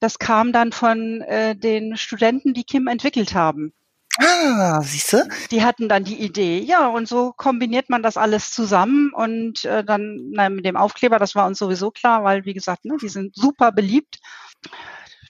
das 0.00 0.18
kam 0.18 0.52
dann 0.52 0.72
von 0.72 1.22
äh, 1.22 1.56
den 1.56 1.96
Studenten, 1.96 2.54
die 2.54 2.64
Kim 2.64 2.86
entwickelt 2.86 3.34
haben. 3.34 3.72
Ah, 4.18 4.80
siehst 4.82 5.12
du? 5.12 5.28
Die 5.50 5.64
hatten 5.64 5.88
dann 5.88 6.04
die 6.04 6.20
Idee, 6.20 6.58
ja, 6.60 6.86
und 6.86 7.08
so 7.08 7.32
kombiniert 7.32 7.90
man 7.90 8.02
das 8.02 8.16
alles 8.16 8.52
zusammen 8.52 9.12
und 9.12 9.64
äh, 9.64 9.82
dann 9.84 10.30
na, 10.30 10.48
mit 10.48 10.64
dem 10.64 10.76
Aufkleber, 10.76 11.18
das 11.18 11.34
war 11.34 11.46
uns 11.46 11.58
sowieso 11.58 11.90
klar, 11.90 12.22
weil 12.22 12.44
wie 12.44 12.54
gesagt, 12.54 12.84
ne, 12.84 12.96
die 13.00 13.08
sind 13.08 13.34
super 13.34 13.72
beliebt. 13.72 14.20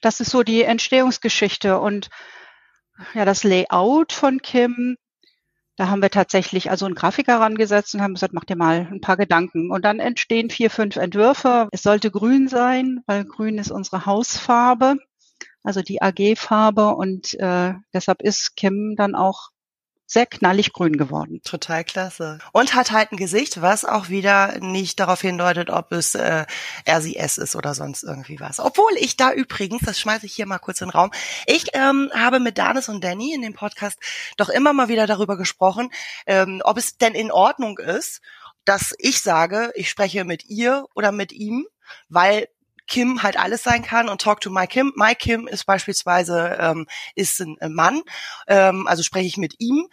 Das 0.03 0.21
ist 0.21 0.31
so 0.31 0.43
die 0.43 0.63
Entstehungsgeschichte 0.63 1.79
und 1.79 2.11
ja, 3.15 3.25
das 3.25 3.43
Layout 3.43 4.13
von 4.13 4.43
Kim, 4.43 4.97
da 5.77 5.89
haben 5.89 6.03
wir 6.03 6.11
tatsächlich 6.11 6.71
also 6.71 6.87
einen 6.87 6.95
Grafiker 6.95 7.41
rangesetzt 7.41 7.95
und 7.95 8.03
haben 8.03 8.15
gesagt, 8.15 8.35
mach 8.35 8.45
dir 8.45 8.57
mal 8.57 8.87
ein 8.91 9.01
paar 9.01 9.17
Gedanken. 9.17 9.73
Und 9.73 9.85
dann 9.85 9.99
entstehen 9.99 10.51
vier, 10.51 10.71
fünf 10.71 10.97
Entwürfe. 10.97 11.69
Es 11.73 11.83
sollte 11.83 12.13
grün 12.13 12.47
sein, 12.47 13.01
weil 13.07 13.25
grün 13.25 13.59
ist 13.59 13.73
unsere 13.73 14.07
Hausfarbe 14.07 14.99
also 15.65 15.83
die 15.83 16.01
AG-Farbe 16.01 16.95
und 16.95 17.35
äh, 17.35 17.75
deshalb 17.93 18.23
ist 18.23 18.55
Kim 18.55 18.95
dann 18.97 19.15
auch 19.15 19.51
sehr 20.07 20.27
knallig 20.27 20.73
grün 20.73 20.97
geworden. 20.97 21.41
Total 21.45 21.83
klasse. 21.83 22.39
Und 22.53 22.75
hat 22.75 22.93
halt 22.93 23.11
ein 23.11 23.17
Gesicht, 23.17 23.63
was 23.63 23.85
auch 23.85 24.11
wieder 24.11 24.61
nicht 24.61 25.01
darauf 25.01 25.23
hindeutet, 25.23 25.71
ob 25.71 25.93
es 25.93 26.15
äh, 26.15 26.45
RCS 26.87 27.39
ist 27.39 27.57
oder 27.57 27.75
sonst 27.75 28.03
irgendwie 28.03 28.39
was. 28.39 28.61
Obwohl 28.61 28.93
ich 28.99 29.17
da 29.17 29.33
übrigens, 29.33 29.83
das 29.85 29.99
schmeiße 29.99 30.27
ich 30.27 30.35
hier 30.35 30.47
mal 30.47 30.59
kurz 30.59 30.81
in 30.83 30.89
den 30.89 30.93
Raum, 30.93 31.11
ich 31.47 31.69
ähm, 31.73 32.11
habe 32.15 32.39
mit 32.39 32.59
Danis 32.59 32.89
und 32.89 33.03
Danny 33.03 33.33
in 33.35 33.43
dem 33.43 33.55
Podcast 33.55 33.99
doch 34.37 34.51
immer 34.51 34.75
mal 34.75 34.89
wieder 34.89 35.07
darüber 35.07 35.39
gesprochen, 35.39 35.91
ähm, 36.27 36.61
ob 36.65 36.77
es 36.77 36.99
denn 36.99 37.15
in 37.15 37.33
Ordnung 37.33 37.79
ist, 37.79 38.21
dass 38.67 38.95
ich 38.99 39.23
sage, 39.23 39.73
ich 39.75 39.89
spreche 39.89 40.25
mit 40.25 40.45
ihr 40.45 40.87
oder 40.95 41.13
mit 41.13 41.33
ihm, 41.33 41.67
weil 42.09 42.49
Kim 42.87 43.23
halt 43.23 43.39
alles 43.39 43.63
sein 43.63 43.83
kann 43.83 44.09
und 44.09 44.21
Talk 44.21 44.41
to 44.41 44.51
My 44.51 44.67
Kim. 44.67 44.93
My 44.97 45.15
Kim 45.15 45.47
ist 45.47 45.65
beispielsweise 45.67 46.57
ähm, 46.61 46.87
ist 47.15 47.41
ein 47.41 47.57
Mann, 47.73 48.03
ähm, 48.47 48.87
also 48.87 49.03
spreche 49.03 49.27
ich 49.27 49.37
mit 49.37 49.55
ihm. 49.59 49.89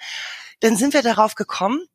Dann 0.59 0.75
sind 0.75 0.93
wir 0.93 1.01
darauf 1.01 1.35
gekommen, 1.35 1.85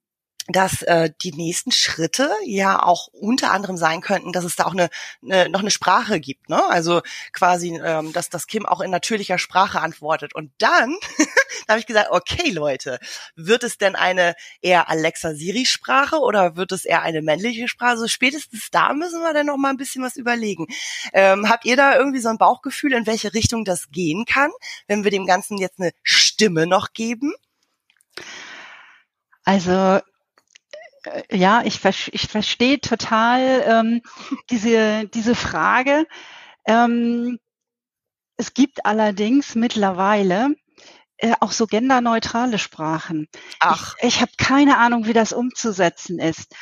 dass 0.49 0.83
äh, 0.83 1.11
die 1.23 1.33
nächsten 1.33 1.73
Schritte 1.73 2.31
ja 2.45 2.83
auch 2.83 3.09
unter 3.09 3.51
anderem 3.51 3.77
sein 3.77 4.01
könnten, 4.01 4.33
dass 4.33 4.45
es 4.45 4.57
da 4.57 4.65
auch 4.65 4.73
eine, 4.73 4.91
eine 5.23 5.49
noch 5.49 5.61
eine 5.61 5.71
Sprache 5.71 6.21
gibt, 6.21 6.49
ne? 6.49 6.63
Also 6.69 7.03
quasi, 7.33 7.81
ähm, 7.83 8.13
dass 8.13 8.31
das 8.31 8.47
Kim 8.47 8.65
auch 8.65 8.81
in 8.81 8.91
natürlicher 8.91 9.39
Sprache 9.39 9.81
antwortet. 9.81 10.35
Und 10.35 10.53
dann 10.59 10.97
da 11.67 11.73
habe 11.73 11.81
ich 11.81 11.87
gesagt, 11.87 12.11
okay 12.11 12.51
Leute, 12.51 12.99
wird 13.35 13.65
es 13.65 13.79
denn 13.79 13.95
eine 13.95 14.35
eher 14.61 14.89
Alexa 14.89 15.35
Siri 15.35 15.67
Sprache 15.67 16.19
oder 16.19 16.57
wird 16.57 16.73
es 16.73 16.85
eher 16.85 17.03
eine 17.03 17.23
männliche 17.23 17.69
Sprache? 17.69 17.99
So 17.99 18.09
spätestens 18.09 18.71
da 18.71 18.93
müssen 18.93 19.21
wir 19.21 19.33
dann 19.33 19.47
noch 19.47 19.57
mal 19.57 19.71
ein 19.71 19.77
bisschen 19.77 20.03
was 20.03 20.17
überlegen. 20.17 20.67
Ähm, 21.13 21.49
habt 21.49 21.65
ihr 21.65 21.77
da 21.77 21.97
irgendwie 21.97 22.21
so 22.21 22.29
ein 22.29 22.39
Bauchgefühl, 22.39 22.93
in 22.93 23.07
welche 23.07 23.35
Richtung 23.35 23.65
das 23.65 23.91
gehen 23.91 24.25
kann, 24.25 24.51
wenn 24.87 25.05
wir 25.05 25.11
dem 25.11 25.27
Ganzen 25.27 25.59
jetzt 25.59 25.81
eine 25.81 25.93
Stimme 26.03 26.67
noch 26.67 26.93
geben? 26.93 27.35
Also 29.45 30.01
äh, 31.05 31.23
ja, 31.37 31.63
ich, 31.65 31.85
ich 31.85 32.29
verstehe 32.29 32.81
total 32.81 33.65
ähm, 33.67 34.03
diese, 34.51 35.09
diese 35.09 35.35
Frage. 35.35 36.07
Ähm, 36.67 37.39
es 38.37 38.53
gibt 38.55 38.85
allerdings 38.85 39.55
mittlerweile 39.55 40.55
äh, 41.19 41.35
auch 41.41 41.53
so 41.53 41.67
genderneutrale 41.67 42.59
Sprachen. 42.59 43.29
Ach. 43.61 43.95
Ich, 44.01 44.09
ich 44.09 44.21
habe 44.21 44.33
keine 44.39 44.79
Ahnung, 44.79 45.07
wie 45.07 45.13
das 45.13 45.33
umzusetzen 45.33 46.19
ist. 46.19 46.55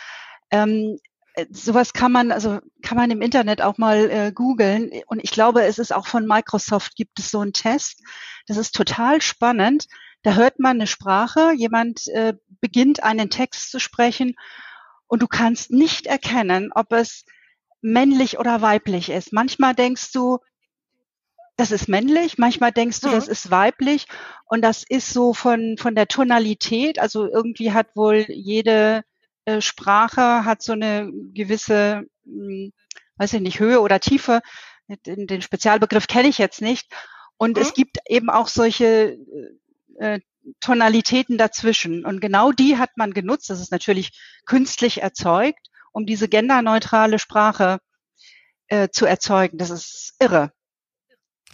Ähm, 0.50 0.98
äh, 1.34 1.46
sowas 1.50 1.92
kann 1.92 2.12
man, 2.12 2.32
also 2.32 2.60
kann 2.82 2.96
man 2.96 3.10
im 3.10 3.22
Internet 3.22 3.62
auch 3.62 3.78
mal 3.78 4.10
äh, 4.10 4.32
googeln. 4.32 4.90
Und 5.06 5.22
ich 5.22 5.30
glaube, 5.30 5.64
es 5.64 5.78
ist 5.78 5.92
auch 5.92 6.06
von 6.06 6.26
Microsoft 6.26 6.96
gibt 6.96 7.18
es 7.18 7.30
so 7.30 7.40
einen 7.40 7.52
Test. 7.52 8.02
Das 8.46 8.56
ist 8.56 8.74
total 8.74 9.20
spannend. 9.20 9.86
Da 10.22 10.34
hört 10.34 10.58
man 10.58 10.76
eine 10.76 10.86
Sprache, 10.86 11.52
jemand 11.54 12.08
äh, 12.08 12.34
beginnt 12.60 13.02
einen 13.02 13.28
Text 13.28 13.70
zu 13.70 13.78
sprechen 13.78 14.36
und 15.06 15.20
du 15.20 15.28
kannst 15.28 15.70
nicht 15.70 16.06
erkennen, 16.06 16.70
ob 16.74 16.92
es 16.92 17.24
männlich 17.82 18.38
oder 18.38 18.62
weiblich 18.62 19.10
ist. 19.10 19.34
Manchmal 19.34 19.74
denkst 19.74 20.12
du, 20.12 20.38
das 21.56 21.70
ist 21.70 21.88
männlich, 21.88 22.38
manchmal 22.38 22.72
denkst 22.72 23.00
du, 23.00 23.08
mhm. 23.08 23.12
das 23.12 23.28
ist 23.28 23.50
weiblich 23.50 24.06
und 24.46 24.62
das 24.62 24.84
ist 24.88 25.10
so 25.10 25.34
von, 25.34 25.76
von 25.78 25.94
der 25.94 26.08
Tonalität, 26.08 26.98
also 26.98 27.26
irgendwie 27.26 27.72
hat 27.72 27.94
wohl 27.94 28.26
jede 28.28 29.04
äh, 29.44 29.60
Sprache 29.60 30.44
hat 30.44 30.62
so 30.62 30.72
eine 30.72 31.10
gewisse, 31.32 32.06
mh, 32.24 32.46
hm, 32.46 32.72
weiß 33.16 33.34
ich 33.34 33.40
nicht, 33.40 33.60
Höhe 33.60 33.80
oder 33.80 34.00
Tiefe. 34.00 34.40
Den, 35.06 35.26
den 35.26 35.42
Spezialbegriff 35.42 36.06
kenne 36.06 36.28
ich 36.28 36.38
jetzt 36.38 36.60
nicht. 36.60 36.92
Und 37.36 37.56
mhm. 37.56 37.62
es 37.62 37.74
gibt 37.74 37.98
eben 38.08 38.30
auch 38.30 38.48
solche 38.48 39.18
äh, 39.98 40.20
Tonalitäten 40.60 41.38
dazwischen. 41.38 42.04
Und 42.04 42.20
genau 42.20 42.52
die 42.52 42.78
hat 42.78 42.90
man 42.96 43.14
genutzt. 43.14 43.50
Das 43.50 43.60
ist 43.60 43.70
natürlich 43.70 44.12
künstlich 44.46 45.02
erzeugt, 45.02 45.68
um 45.92 46.06
diese 46.06 46.28
genderneutrale 46.28 47.18
Sprache 47.18 47.78
äh, 48.68 48.88
zu 48.88 49.06
erzeugen. 49.06 49.58
Das 49.58 49.70
ist 49.70 50.14
irre. 50.18 50.52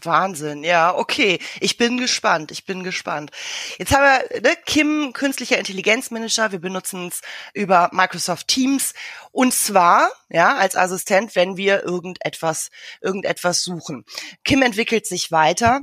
Wahnsinn, 0.05 0.65
ja, 0.65 0.95
okay. 0.95 1.39
Ich 1.61 1.77
bin 1.77 1.99
gespannt, 1.99 2.51
ich 2.51 2.65
bin 2.65 2.83
gespannt. 2.83 3.31
Jetzt 3.79 3.95
haben 3.95 4.03
wir 4.03 4.41
ne, 4.41 4.57
Kim, 4.67 5.13
künstlicher 5.13 5.59
Intelligenzmanager, 5.59 6.53
wir 6.53 6.61
benutzen 6.61 7.09
es 7.09 7.21
über 7.55 7.91
Microsoft 7.93 8.49
Teams 8.49 8.95
und 9.33 9.55
zwar, 9.55 10.11
ja, 10.29 10.57
als 10.57 10.77
Assistent, 10.77 11.37
wenn 11.37 11.57
wir 11.57 11.85
irgendetwas, 11.85 12.71
irgendetwas 13.01 13.63
suchen. 13.63 14.05
Kim 14.45 14.63
entwickelt 14.63 15.07
sich 15.07 15.31
weiter. 15.31 15.81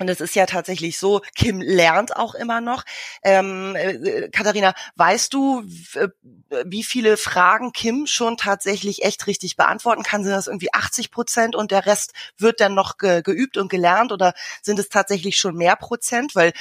Und 0.00 0.10
es 0.10 0.20
ist 0.20 0.34
ja 0.34 0.46
tatsächlich 0.46 0.98
so, 0.98 1.20
Kim 1.36 1.60
lernt 1.60 2.16
auch 2.16 2.34
immer 2.34 2.60
noch. 2.60 2.84
Ähm, 3.22 3.76
äh, 3.76 4.28
Katharina, 4.30 4.74
weißt 4.96 5.32
du, 5.32 5.62
äh, 5.94 6.08
wie 6.64 6.82
viele 6.82 7.16
Fragen 7.16 7.72
Kim 7.72 8.06
schon 8.06 8.36
tatsächlich 8.36 9.04
echt 9.04 9.28
richtig 9.28 9.56
beantworten 9.56 10.02
kann? 10.02 10.24
Sind 10.24 10.32
das 10.32 10.48
irgendwie 10.48 10.72
80 10.72 11.12
Prozent 11.12 11.54
und 11.54 11.70
der 11.70 11.86
Rest 11.86 12.12
wird 12.36 12.60
dann 12.60 12.74
noch 12.74 12.98
ge 12.98 13.22
geübt 13.22 13.56
und 13.56 13.68
gelernt 13.68 14.10
oder 14.10 14.34
sind 14.62 14.78
es 14.80 14.88
tatsächlich 14.88 15.38
schon 15.38 15.54
mehr 15.54 15.76
Prozent? 15.76 16.34
Weil 16.34 16.52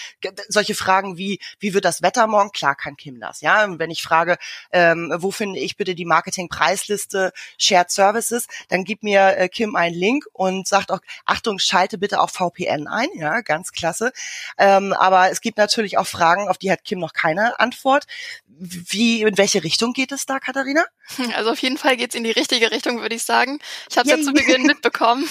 solche 0.48 0.76
Fragen 0.76 1.18
wie, 1.18 1.40
wie 1.60 1.74
wird 1.74 1.86
das 1.86 2.04
Wetter 2.04 2.28
morgen? 2.28 2.52
Klar 2.52 2.76
kann 2.76 2.98
Kim 2.98 3.20
das, 3.20 3.42
ja. 3.42 3.64
Und 3.64 3.80
wenn 3.80 3.90
ich 3.90 4.04
frage, 4.04 4.38
ähm, 4.72 5.12
wo 5.18 5.32
finde 5.32 5.60
ich 5.60 5.76
bitte 5.76 5.96
die 5.96 6.06
Marketing-Preisliste 6.06 7.32
Shared 7.58 7.90
Services, 7.90 8.48
dann 8.70 8.84
gibt 8.84 9.02
mir 9.02 9.38
äh, 9.38 9.50
Kim 9.50 9.76
einen 9.76 9.96
Link 9.96 10.26
und 10.34 10.68
sagt 10.68 10.92
auch, 10.92 11.00
Achtung, 11.26 11.58
schalte 11.58 11.98
bitte 11.98 12.22
auch 12.22 12.30
VPN 12.30 12.88
ein 12.88 13.10
ja, 13.24 13.42
ganz 13.42 13.72
klasse. 13.72 14.12
Ähm, 14.58 14.94
aber 14.94 15.32
es 15.32 15.42
gibt 15.42 15.58
natürlich 15.58 15.98
auch 15.98 16.08
Fragen, 16.08 16.50
auf 16.50 16.58
die 16.58 16.72
hat 16.72 16.84
Kim 16.84 17.00
noch 17.00 17.14
keine 17.14 17.60
Antwort. 17.60 18.06
Wie, 18.46 19.22
in 19.22 19.38
welche 19.38 19.64
Richtung 19.64 19.94
geht 19.94 20.12
es 20.12 20.26
da, 20.26 20.40
Katharina? 20.40 20.86
Also 21.36 21.52
auf 21.52 21.60
jeden 21.60 21.78
Fall 21.78 21.98
geht 21.98 22.12
es 22.12 22.16
in 22.16 22.24
die 22.24 22.32
richtige 22.32 22.72
Richtung, 22.72 23.02
würde 23.02 23.16
ich 23.16 23.24
sagen. 23.24 23.60
Ich 23.90 23.98
habe 23.98 24.10
es 24.10 24.18
ja 24.18 24.24
zu 24.24 24.34
Beginn 24.34 24.64
mitbekommen. 24.68 25.28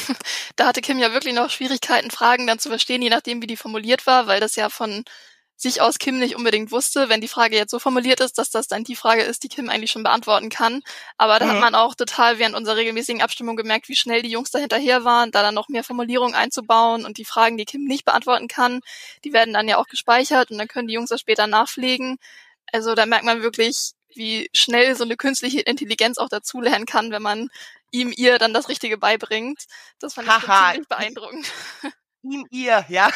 Da 0.57 0.67
hatte 0.67 0.81
Kim 0.81 0.99
ja 0.99 1.13
wirklich 1.13 1.35
noch 1.35 1.51
Schwierigkeiten, 1.51 2.11
Fragen 2.11 2.47
dann 2.47 2.59
zu 2.59 2.69
verstehen, 2.69 3.03
je 3.03 3.11
nachdem, 3.11 3.41
wie 3.43 3.47
die 3.47 3.57
formuliert 3.57 4.07
war, 4.07 4.27
weil 4.27 4.41
das 4.41 4.57
ja 4.57 4.69
von 4.69 5.05
sich 5.63 5.81
aus 5.81 5.99
Kim 5.99 6.19
nicht 6.19 6.35
unbedingt 6.35 6.73
wusste, 6.73 7.09
wenn 7.09 7.21
die 7.21 7.29
Frage 7.29 7.57
jetzt 7.57 7.71
so 7.71 7.79
formuliert 7.79 8.19
ist, 8.21 8.37
dass 8.37 8.51
das 8.51 8.67
dann 8.67 8.83
die 8.83 8.97
Frage 8.97 9.23
ist, 9.23 9.45
die 9.45 9.49
Kim 9.49 9.69
eigentlich 9.69 9.93
schon 9.93 10.03
beantworten 10.03 10.51
kann. 10.51 10.83
Aber 11.19 11.39
da 11.39 11.47
mhm. 11.47 11.51
hat 11.51 11.61
man 11.61 11.75
auch 11.77 11.95
total 11.95 12.41
während 12.41 12.57
unserer 12.57 12.77
regelmäßigen 12.77 13.23
Abstimmung 13.23 13.57
gemerkt, 13.57 13.89
wie 13.89 13.95
schnell 13.95 14.23
die 14.23 14.31
Jungs 14.31 14.51
da 14.51 14.59
hinterher 14.59 15.05
waren, 15.05 15.31
da 15.31 15.43
dann 15.43 15.55
noch 15.55 15.69
mehr 15.69 15.85
Formulierungen 15.85 16.35
einzubauen 16.35 17.05
und 17.05 17.17
die 17.17 17.25
Fragen, 17.25 17.57
die 17.57 17.65
Kim 17.65 17.85
nicht 17.85 18.05
beantworten 18.05 18.49
kann, 18.49 18.81
die 19.25 19.33
werden 19.33 19.55
dann 19.55 19.69
ja 19.69 19.79
auch 19.79 19.87
gespeichert 19.87 20.51
und 20.51 20.59
dann 20.59 20.69
können 20.69 20.89
die 20.89 20.95
Jungs 20.95 21.11
das 21.11 21.21
später 21.21 21.47
nachpflegen. 21.47 22.19
Also 22.73 22.97
da 22.97 23.07
merkt 23.07 23.25
man 23.25 23.43
wirklich, 23.43 23.93
wie 24.15 24.51
schnell 24.53 24.97
so 24.97 25.05
eine 25.05 25.17
künstliche 25.17 25.61
Intelligenz 25.61 26.19
auch 26.19 26.29
dazulernen 26.29 26.87
kann, 26.87 27.13
wenn 27.13 27.23
man 27.23 27.51
ihm 27.93 28.13
ihr 28.15 28.39
dann 28.39 28.53
das 28.53 28.69
Richtige 28.69 28.99
beibringt. 28.99 29.65
Das 30.01 30.15
fand 30.15 30.27
ich 30.27 30.45
ziemlich 30.45 30.89
beeindruckend. 30.89 31.47
ihm, 32.23 32.47
ihr, 32.51 32.85
ja. 32.89 33.11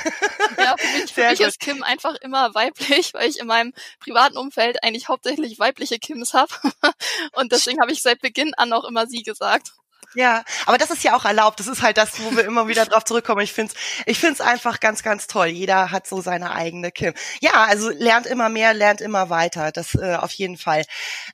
Ja, 0.59 0.77
für 0.77 0.99
mich, 0.99 1.13
für 1.15 1.29
mich 1.29 1.41
ist 1.41 1.61
Kim 1.61 1.83
einfach 1.83 2.15
immer 2.17 2.55
weiblich, 2.55 3.15
weil 3.15 3.29
ich 3.29 3.39
in 3.39 3.47
meinem 3.47 3.73
privaten 4.01 4.37
Umfeld 4.37 4.83
eigentlich 4.83 5.09
hauptsächlich 5.09 5.59
weibliche 5.59 5.99
Kims 5.99 6.35
habe. 6.35 6.53
Und 7.33 7.53
deswegen 7.53 7.81
habe 7.81 7.93
ich 7.93 8.03
seit 8.03 8.21
Beginn 8.21 8.55
an 8.55 8.73
auch 8.73 8.85
immer 8.85 9.07
sie 9.07 9.23
gesagt. 9.23 9.73
Ja, 10.15 10.45
aber 10.65 10.79
das 10.79 10.91
ist 10.91 11.05
ja 11.05 11.15
auch 11.15 11.27
erlaubt. 11.27 11.61
Das 11.61 11.67
ist 11.67 11.83
halt 11.83 11.99
das, 11.99 12.19
wo 12.21 12.35
wir 12.35 12.45
immer 12.45 12.69
wieder 12.69 12.87
drauf 12.87 13.05
zurückkommen. 13.05 13.43
Ich 13.43 13.53
finde 13.53 13.75
es 13.75 14.07
ich 14.07 14.19
find's 14.19 14.41
einfach 14.41 14.81
ganz, 14.81 15.03
ganz 15.03 15.27
toll. 15.27 15.49
Jeder 15.49 15.91
hat 15.91 16.07
so 16.07 16.23
seine 16.23 16.53
eigene 16.53 16.91
Kim. 16.91 17.13
Ja, 17.41 17.65
also 17.65 17.91
lernt 17.91 18.27
immer 18.27 18.49
mehr, 18.49 18.73
lernt 18.73 19.03
immer 19.03 19.29
weiter. 19.29 19.73
Das 19.73 19.95
äh, 19.95 20.17
auf 20.17 20.33
jeden 20.33 20.57
Fall. 20.57 20.85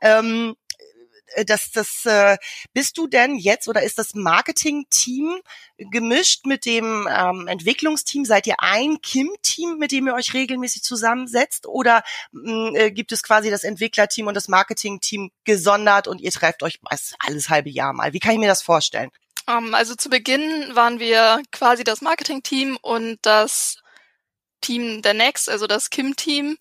Ähm, 0.00 0.56
äh, 1.34 1.44
das, 1.44 1.70
das, 1.70 2.04
äh, 2.06 2.36
bist 2.72 2.98
du 2.98 3.06
denn 3.06 3.36
jetzt 3.36 3.68
oder 3.68 3.82
ist 3.82 3.98
das 3.98 4.14
Marketing-Team 4.14 5.40
gemischt 5.90 6.46
mit 6.46 6.64
dem 6.64 7.08
ähm, 7.10 7.48
Entwicklungsteam? 7.48 8.24
Seid 8.24 8.46
ihr 8.46 8.56
ein 8.58 9.00
Kim-Team, 9.02 9.78
mit 9.78 9.92
dem 9.92 10.06
ihr 10.06 10.14
euch 10.14 10.34
regelmäßig 10.34 10.82
zusammensetzt? 10.82 11.66
Oder 11.66 12.02
mm, 12.32 12.74
äh, 12.74 12.90
gibt 12.90 13.12
es 13.12 13.22
quasi 13.22 13.50
das 13.50 13.64
Entwicklerteam 13.64 14.26
und 14.26 14.34
das 14.34 14.48
Marketing-Team 14.48 15.30
gesondert 15.44 16.08
und 16.08 16.20
ihr 16.20 16.30
trefft 16.30 16.62
euch 16.62 16.80
alles 17.18 17.48
halbe 17.48 17.70
Jahr 17.70 17.92
mal? 17.92 18.12
Wie 18.12 18.20
kann 18.20 18.32
ich 18.32 18.38
mir 18.38 18.48
das 18.48 18.62
vorstellen? 18.62 19.10
Um, 19.46 19.66
ähm, 19.66 19.74
also 19.74 19.94
zu 19.94 20.08
Beginn 20.08 20.74
waren 20.74 21.00
wir 21.00 21.42
quasi 21.50 21.84
das 21.84 22.00
Marketing-Team 22.00 22.78
und 22.80 23.18
das 23.22 23.78
Team 24.60 25.02
der 25.02 25.14
Next, 25.14 25.50
also 25.50 25.66
das 25.66 25.90
Kim-Team, 25.90 26.56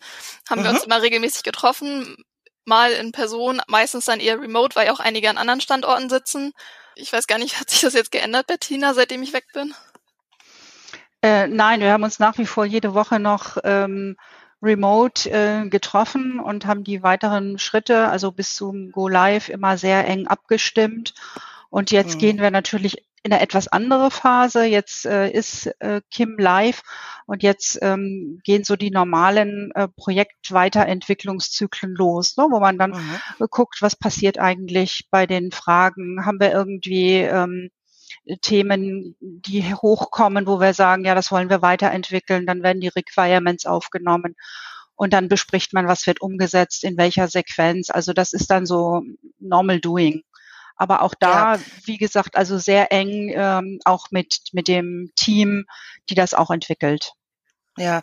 haben 0.50 0.60
mhm. 0.62 0.64
wir 0.64 0.72
uns 0.72 0.84
immer 0.84 1.02
regelmäßig 1.02 1.44
getroffen 1.44 2.18
mal 2.66 2.92
in 2.92 3.12
Person, 3.12 3.62
meistens 3.68 4.06
dann 4.06 4.20
eher 4.20 4.40
remote, 4.40 4.76
weil 4.76 4.90
auch 4.90 5.00
einige 5.00 5.30
an 5.30 5.38
anderen 5.38 5.62
Standorten 5.62 6.10
sitzen. 6.10 6.54
Ich 6.96 7.12
weiß 7.12 7.28
gar 7.28 7.38
nicht, 7.38 7.58
hat 7.60 7.70
sich 7.70 7.82
das 7.82 7.94
jetzt 7.94 8.12
geändert, 8.12 8.48
Bettina, 8.48 8.94
seitdem 8.94 9.24
ich 9.24 9.34
weg 9.34 9.46
bin? 9.54 9.74
Äh, 11.22 11.48
nein, 11.48 11.82
wir 11.82 11.92
haben 11.92 12.04
uns 12.04 12.20
nach 12.20 12.38
wie 12.38 12.46
vor 12.46 12.66
jede 12.66 12.94
Woche 12.94 13.20
noch 13.20 13.58
ähm, 13.64 14.18
remote 14.62 15.30
äh, 15.30 15.70
getroffen 15.70 16.40
und 16.40 16.66
haben 16.66 16.84
die 16.84 17.04
weiteren 17.04 17.60
Schritte, 17.60 18.08
also 18.08 18.32
bis 18.32 18.56
zum 18.56 18.92
Go 18.92 19.08
Live, 19.08 19.50
immer 19.50 19.78
sehr 19.78 20.08
eng 20.08 20.28
abgestimmt. 20.28 21.14
Und 21.70 21.92
jetzt 21.92 22.16
mhm. 22.16 22.20
gehen 22.20 22.40
wir 22.40 22.52
natürlich 22.52 23.06
in 23.24 23.32
eine 23.32 23.42
etwas 23.42 23.68
andere 23.68 24.12
Phase. 24.12 24.66
Jetzt 24.66 25.06
äh, 25.06 25.30
ist 25.30 25.68
äh, 25.80 26.02
Kim 26.10 26.38
live 26.38 26.82
und 27.28 27.44
jetzt 27.44 27.80
ähm, 27.82 28.42
gehen 28.44 28.64
so 28.64 28.76
die 28.76 28.92
normalen 28.92 29.72
äh, 29.76 29.88
Projektweiterentwicklungszyklen 29.88 31.96
los, 31.96 32.36
ne, 32.38 32.48
wo 32.50 32.60
man 32.60 32.78
dann 32.78 32.92
mhm. 32.92 33.48
guckt, 33.50 33.82
was 33.82 33.96
passiert 33.96 34.40
eigentlich 34.40 35.08
bei 35.12 35.28
den 35.28 35.52
Fragen. 35.52 36.26
Haben 36.26 36.40
wir 36.40 36.52
irgendwie 36.52 37.18
ähm, 37.18 37.70
Themen, 38.42 39.16
die 39.20 39.74
hochkommen, 39.74 40.48
wo 40.48 40.60
wir 40.60 40.74
sagen, 40.74 41.06
ja, 41.06 41.16
das 41.16 41.32
wollen 41.32 41.50
wir 41.50 41.62
weiterentwickeln, 41.62 42.46
dann 42.46 42.64
werden 42.64 42.82
die 42.82 42.88
Requirements 42.88 43.66
aufgenommen 43.66 44.36
und 44.96 45.14
dann 45.14 45.30
bespricht 45.30 45.74
man, 45.74 45.88
was 45.88 46.06
wird 46.06 46.22
umgesetzt, 46.22 46.84
in 46.84 46.98
welcher 46.98 47.28
Sequenz. 47.28 47.90
Also 47.90 48.14
das 48.14 48.34
ist 48.34 48.52
dann 48.52 48.68
so 48.68 49.02
normal 49.40 49.80
doing. 49.80 50.22
Aber 50.82 51.04
auch 51.04 51.14
da, 51.14 51.58
ja. 51.58 51.62
wie 51.86 52.00
gesagt, 52.00 52.36
also 52.36 52.58
sehr 52.58 52.92
eng 52.92 53.32
ähm, 53.36 53.80
auch 53.86 54.08
mit, 54.10 54.40
mit 54.52 54.68
dem 54.68 55.12
Team, 55.16 55.68
die 56.10 56.16
das 56.16 56.34
auch 56.34 56.50
entwickelt. 56.50 57.14
Ja, 57.78 58.02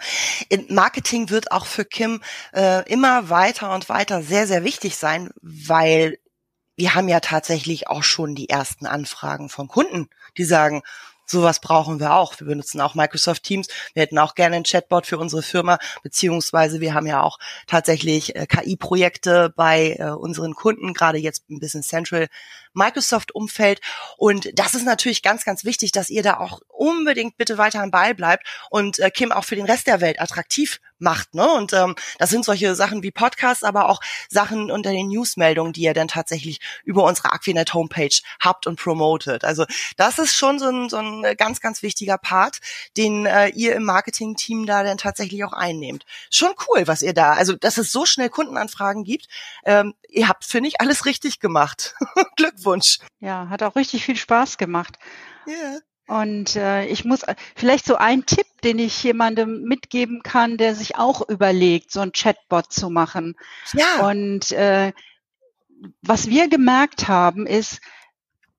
Marketing 0.68 1.28
wird 1.28 1.50
auch 1.50 1.66
für 1.66 1.84
Kim 1.84 2.22
äh, 2.54 2.88
immer 2.88 3.30
weiter 3.30 3.74
und 3.74 3.88
weiter 3.88 4.22
sehr, 4.22 4.46
sehr 4.46 4.62
wichtig 4.62 4.96
sein, 4.96 5.30
weil 5.42 6.20
wir 6.76 6.94
haben 6.94 7.08
ja 7.08 7.18
tatsächlich 7.18 7.88
auch 7.88 8.04
schon 8.04 8.36
die 8.36 8.48
ersten 8.48 8.86
Anfragen 8.86 9.48
von 9.48 9.66
Kunden, 9.66 10.08
die 10.36 10.44
sagen, 10.44 10.82
sowas 11.30 11.60
brauchen 11.60 12.00
wir 12.00 12.14
auch. 12.14 12.38
Wir 12.38 12.46
benutzen 12.46 12.80
auch 12.80 12.94
Microsoft 12.94 13.42
Teams. 13.42 13.68
Wir 13.94 14.02
hätten 14.02 14.18
auch 14.18 14.34
gerne 14.34 14.56
ein 14.56 14.64
Chatbot 14.64 15.06
für 15.06 15.18
unsere 15.18 15.42
Firma, 15.42 15.78
beziehungsweise 16.02 16.80
wir 16.80 16.94
haben 16.94 17.06
ja 17.06 17.22
auch 17.22 17.38
tatsächlich 17.66 18.34
äh, 18.36 18.46
KI-Projekte 18.46 19.52
bei 19.54 19.96
äh, 19.98 20.10
unseren 20.10 20.54
Kunden, 20.54 20.94
gerade 20.94 21.18
jetzt 21.18 21.48
ein 21.50 21.60
bisschen 21.60 21.82
Central 21.82 22.28
Microsoft-Umfeld. 22.74 23.80
Und 24.16 24.50
das 24.58 24.74
ist 24.74 24.84
natürlich 24.84 25.22
ganz, 25.22 25.44
ganz 25.44 25.64
wichtig, 25.64 25.92
dass 25.92 26.10
ihr 26.10 26.22
da 26.22 26.38
auch 26.38 26.60
unbedingt 26.68 27.36
bitte 27.36 27.58
weiter 27.58 27.82
am 27.82 27.90
Ball 27.90 28.14
bleibt 28.14 28.46
und 28.70 28.98
äh, 28.98 29.10
Kim 29.10 29.32
auch 29.32 29.44
für 29.44 29.56
den 29.56 29.66
Rest 29.66 29.86
der 29.86 30.00
Welt 30.00 30.20
attraktiv 30.20 30.80
macht. 31.00 31.34
Ne? 31.34 31.48
Und 31.52 31.72
ähm, 31.72 31.94
das 32.18 32.30
sind 32.30 32.44
solche 32.44 32.74
Sachen 32.74 33.02
wie 33.02 33.10
Podcasts, 33.10 33.64
aber 33.64 33.88
auch 33.88 34.00
Sachen 34.28 34.70
unter 34.70 34.90
den 34.90 35.08
Newsmeldungen, 35.08 35.72
die 35.72 35.82
ihr 35.82 35.94
dann 35.94 36.08
tatsächlich 36.08 36.60
über 36.84 37.04
unsere 37.04 37.32
Aquinet 37.32 37.74
Homepage 37.74 38.16
habt 38.40 38.66
und 38.66 38.78
promotet. 38.78 39.44
Also 39.44 39.64
das 39.96 40.18
ist 40.18 40.34
schon 40.34 40.58
so 40.58 40.66
ein, 40.66 40.88
so 40.88 40.96
ein 40.96 41.36
ganz, 41.36 41.60
ganz 41.60 41.82
wichtiger 41.82 42.18
Part, 42.18 42.58
den 42.96 43.26
äh, 43.26 43.48
ihr 43.48 43.74
im 43.74 43.84
Marketing-Team 43.84 44.66
da 44.66 44.82
dann 44.82 44.98
tatsächlich 44.98 45.44
auch 45.44 45.52
einnehmt. 45.52 46.04
Schon 46.30 46.52
cool, 46.68 46.86
was 46.86 47.02
ihr 47.02 47.14
da, 47.14 47.32
also 47.32 47.54
dass 47.54 47.78
es 47.78 47.92
so 47.92 48.06
schnell 48.06 48.28
Kundenanfragen 48.28 49.04
gibt. 49.04 49.28
Ähm, 49.64 49.94
ihr 50.08 50.28
habt, 50.28 50.44
finde 50.44 50.68
ich, 50.68 50.80
alles 50.80 51.04
richtig 51.06 51.40
gemacht. 51.40 51.94
Glückwunsch. 52.36 52.98
Ja, 53.20 53.48
hat 53.48 53.62
auch 53.62 53.76
richtig 53.76 54.04
viel 54.04 54.16
Spaß 54.16 54.58
gemacht. 54.58 54.98
Ja. 55.46 55.52
Yeah. 55.52 55.87
Und 56.08 56.56
äh, 56.56 56.86
ich 56.86 57.04
muss 57.04 57.20
vielleicht 57.54 57.84
so 57.84 57.96
ein 57.96 58.24
Tipp, 58.24 58.46
den 58.64 58.78
ich 58.78 59.02
jemandem 59.02 59.62
mitgeben 59.62 60.22
kann, 60.22 60.56
der 60.56 60.74
sich 60.74 60.96
auch 60.96 61.28
überlegt, 61.28 61.92
so 61.92 62.00
ein 62.00 62.12
Chatbot 62.12 62.72
zu 62.72 62.88
machen. 62.88 63.36
Ja. 63.74 64.08
Und 64.08 64.50
äh, 64.52 64.92
was 66.00 66.28
wir 66.28 66.48
gemerkt 66.48 67.08
haben, 67.08 67.46
ist, 67.46 67.80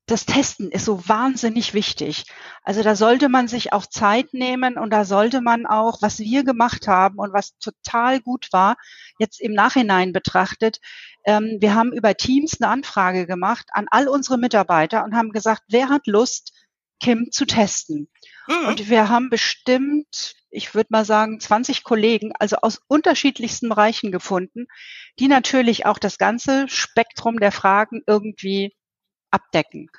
das 0.05 0.25
Testen 0.25 0.71
ist 0.71 0.85
so 0.85 1.07
wahnsinnig 1.07 1.73
wichtig. 1.73 2.25
Also 2.63 2.81
da 2.81 2.95
sollte 2.95 3.29
man 3.29 3.47
sich 3.47 3.73
auch 3.73 3.85
Zeit 3.85 4.33
nehmen 4.33 4.77
und 4.77 4.91
da 4.91 5.05
sollte 5.05 5.41
man 5.41 5.65
auch, 5.65 6.01
was 6.01 6.19
wir 6.19 6.43
gemacht 6.43 6.87
haben 6.87 7.17
und 7.17 7.31
was 7.31 7.57
total 7.59 8.19
gut 8.19 8.47
war, 8.51 8.75
jetzt 9.19 9.39
im 9.39 9.53
Nachhinein 9.53 10.11
betrachtet, 10.13 10.79
ähm, 11.25 11.57
wir 11.59 11.75
haben 11.75 11.91
über 11.93 12.15
Teams 12.15 12.59
eine 12.59 12.71
Anfrage 12.71 13.27
gemacht 13.27 13.67
an 13.73 13.87
all 13.89 14.07
unsere 14.07 14.37
Mitarbeiter 14.37 15.03
und 15.03 15.15
haben 15.15 15.31
gesagt, 15.31 15.63
wer 15.67 15.89
hat 15.89 16.07
Lust, 16.07 16.53
Kim 16.99 17.31
zu 17.31 17.45
testen. 17.45 18.09
Mhm. 18.47 18.67
Und 18.67 18.89
wir 18.89 19.09
haben 19.09 19.29
bestimmt, 19.29 20.35
ich 20.49 20.73
würde 20.73 20.89
mal 20.91 21.05
sagen, 21.05 21.39
20 21.39 21.83
Kollegen, 21.83 22.31
also 22.39 22.57
aus 22.57 22.81
unterschiedlichsten 22.87 23.69
Bereichen 23.69 24.11
gefunden, 24.11 24.67
die 25.19 25.27
natürlich 25.27 25.85
auch 25.85 25.99
das 25.99 26.17
ganze 26.17 26.67
Spektrum 26.67 27.39
der 27.39 27.51
Fragen 27.51 28.01
irgendwie 28.07 28.75
abdecken. 29.31 29.89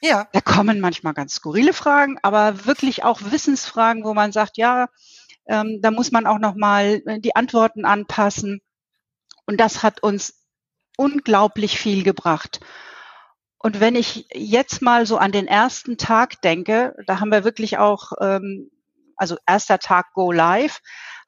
Ja. 0.00 0.28
Da 0.32 0.40
kommen 0.40 0.80
manchmal 0.80 1.12
ganz 1.12 1.34
skurrile 1.34 1.72
Fragen, 1.72 2.18
aber 2.22 2.64
wirklich 2.64 3.04
auch 3.04 3.20
Wissensfragen, 3.22 4.04
wo 4.04 4.14
man 4.14 4.32
sagt, 4.32 4.56
ja, 4.56 4.88
ähm, 5.46 5.80
da 5.82 5.90
muss 5.90 6.10
man 6.10 6.26
auch 6.26 6.38
noch 6.38 6.54
mal 6.54 7.02
äh, 7.06 7.20
die 7.20 7.36
Antworten 7.36 7.84
anpassen. 7.84 8.60
Und 9.46 9.58
das 9.58 9.82
hat 9.82 10.02
uns 10.02 10.46
unglaublich 10.96 11.78
viel 11.78 12.02
gebracht. 12.02 12.60
Und 13.62 13.78
wenn 13.78 13.94
ich 13.94 14.26
jetzt 14.32 14.80
mal 14.80 15.04
so 15.04 15.18
an 15.18 15.32
den 15.32 15.46
ersten 15.46 15.98
Tag 15.98 16.40
denke, 16.40 16.96
da 17.06 17.20
haben 17.20 17.30
wir 17.30 17.44
wirklich 17.44 17.76
auch, 17.76 18.12
ähm, 18.18 18.70
also 19.16 19.36
erster 19.46 19.78
Tag 19.78 20.14
Go 20.14 20.32
Live, 20.32 20.80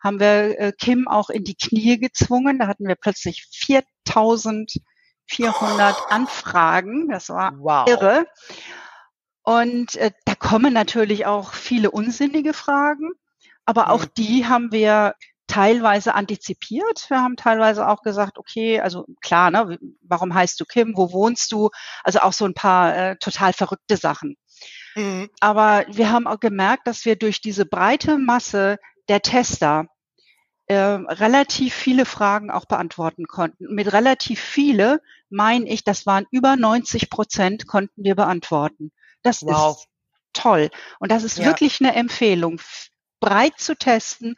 haben 0.02 0.18
wir 0.18 0.58
äh, 0.58 0.72
Kim 0.72 1.08
auch 1.08 1.28
in 1.28 1.44
die 1.44 1.56
Knie 1.56 1.98
gezwungen. 1.98 2.58
Da 2.58 2.68
hatten 2.68 2.88
wir 2.88 2.96
plötzlich 2.96 3.46
4400 3.52 4.80
oh. 5.28 6.04
Anfragen. 6.08 7.10
Das 7.10 7.28
war 7.28 7.52
wow. 7.58 7.86
irre. 7.86 8.24
Und 9.42 9.96
äh, 9.96 10.12
da 10.24 10.34
kommen 10.34 10.72
natürlich 10.72 11.26
auch 11.26 11.52
viele 11.52 11.90
unsinnige 11.90 12.54
Fragen, 12.54 13.10
aber 13.66 13.90
auch 13.90 14.04
mhm. 14.04 14.10
die 14.16 14.46
haben 14.46 14.72
wir 14.72 15.16
teilweise 15.52 16.14
antizipiert. 16.14 17.10
Wir 17.10 17.20
haben 17.20 17.36
teilweise 17.36 17.86
auch 17.86 18.02
gesagt, 18.02 18.38
okay, 18.38 18.80
also 18.80 19.04
klar, 19.20 19.50
ne, 19.50 19.78
warum 20.00 20.32
heißt 20.32 20.58
du 20.58 20.64
Kim, 20.64 20.96
wo 20.96 21.12
wohnst 21.12 21.52
du? 21.52 21.68
Also 22.02 22.20
auch 22.20 22.32
so 22.32 22.46
ein 22.46 22.54
paar 22.54 22.96
äh, 22.96 23.16
total 23.16 23.52
verrückte 23.52 23.98
Sachen. 23.98 24.36
Mhm. 24.94 25.28
Aber 25.40 25.84
wir 25.88 26.10
haben 26.10 26.26
auch 26.26 26.40
gemerkt, 26.40 26.86
dass 26.86 27.04
wir 27.04 27.16
durch 27.16 27.42
diese 27.42 27.66
breite 27.66 28.16
Masse 28.16 28.78
der 29.08 29.20
Tester 29.20 29.88
äh, 30.68 30.76
relativ 30.76 31.74
viele 31.74 32.06
Fragen 32.06 32.50
auch 32.50 32.64
beantworten 32.64 33.26
konnten. 33.26 33.74
Mit 33.74 33.92
relativ 33.92 34.40
viele 34.40 35.02
meine 35.28 35.68
ich, 35.68 35.84
das 35.84 36.06
waren 36.06 36.26
über 36.30 36.56
90 36.56 37.10
Prozent 37.10 37.66
konnten 37.66 38.04
wir 38.04 38.14
beantworten. 38.14 38.90
Das 39.22 39.42
wow. 39.42 39.76
ist 39.76 39.88
toll. 40.32 40.70
Und 40.98 41.10
das 41.10 41.24
ist 41.24 41.38
ja. 41.38 41.44
wirklich 41.44 41.80
eine 41.80 41.94
Empfehlung, 41.94 42.58
breit 43.20 43.58
zu 43.58 43.76
testen 43.76 44.36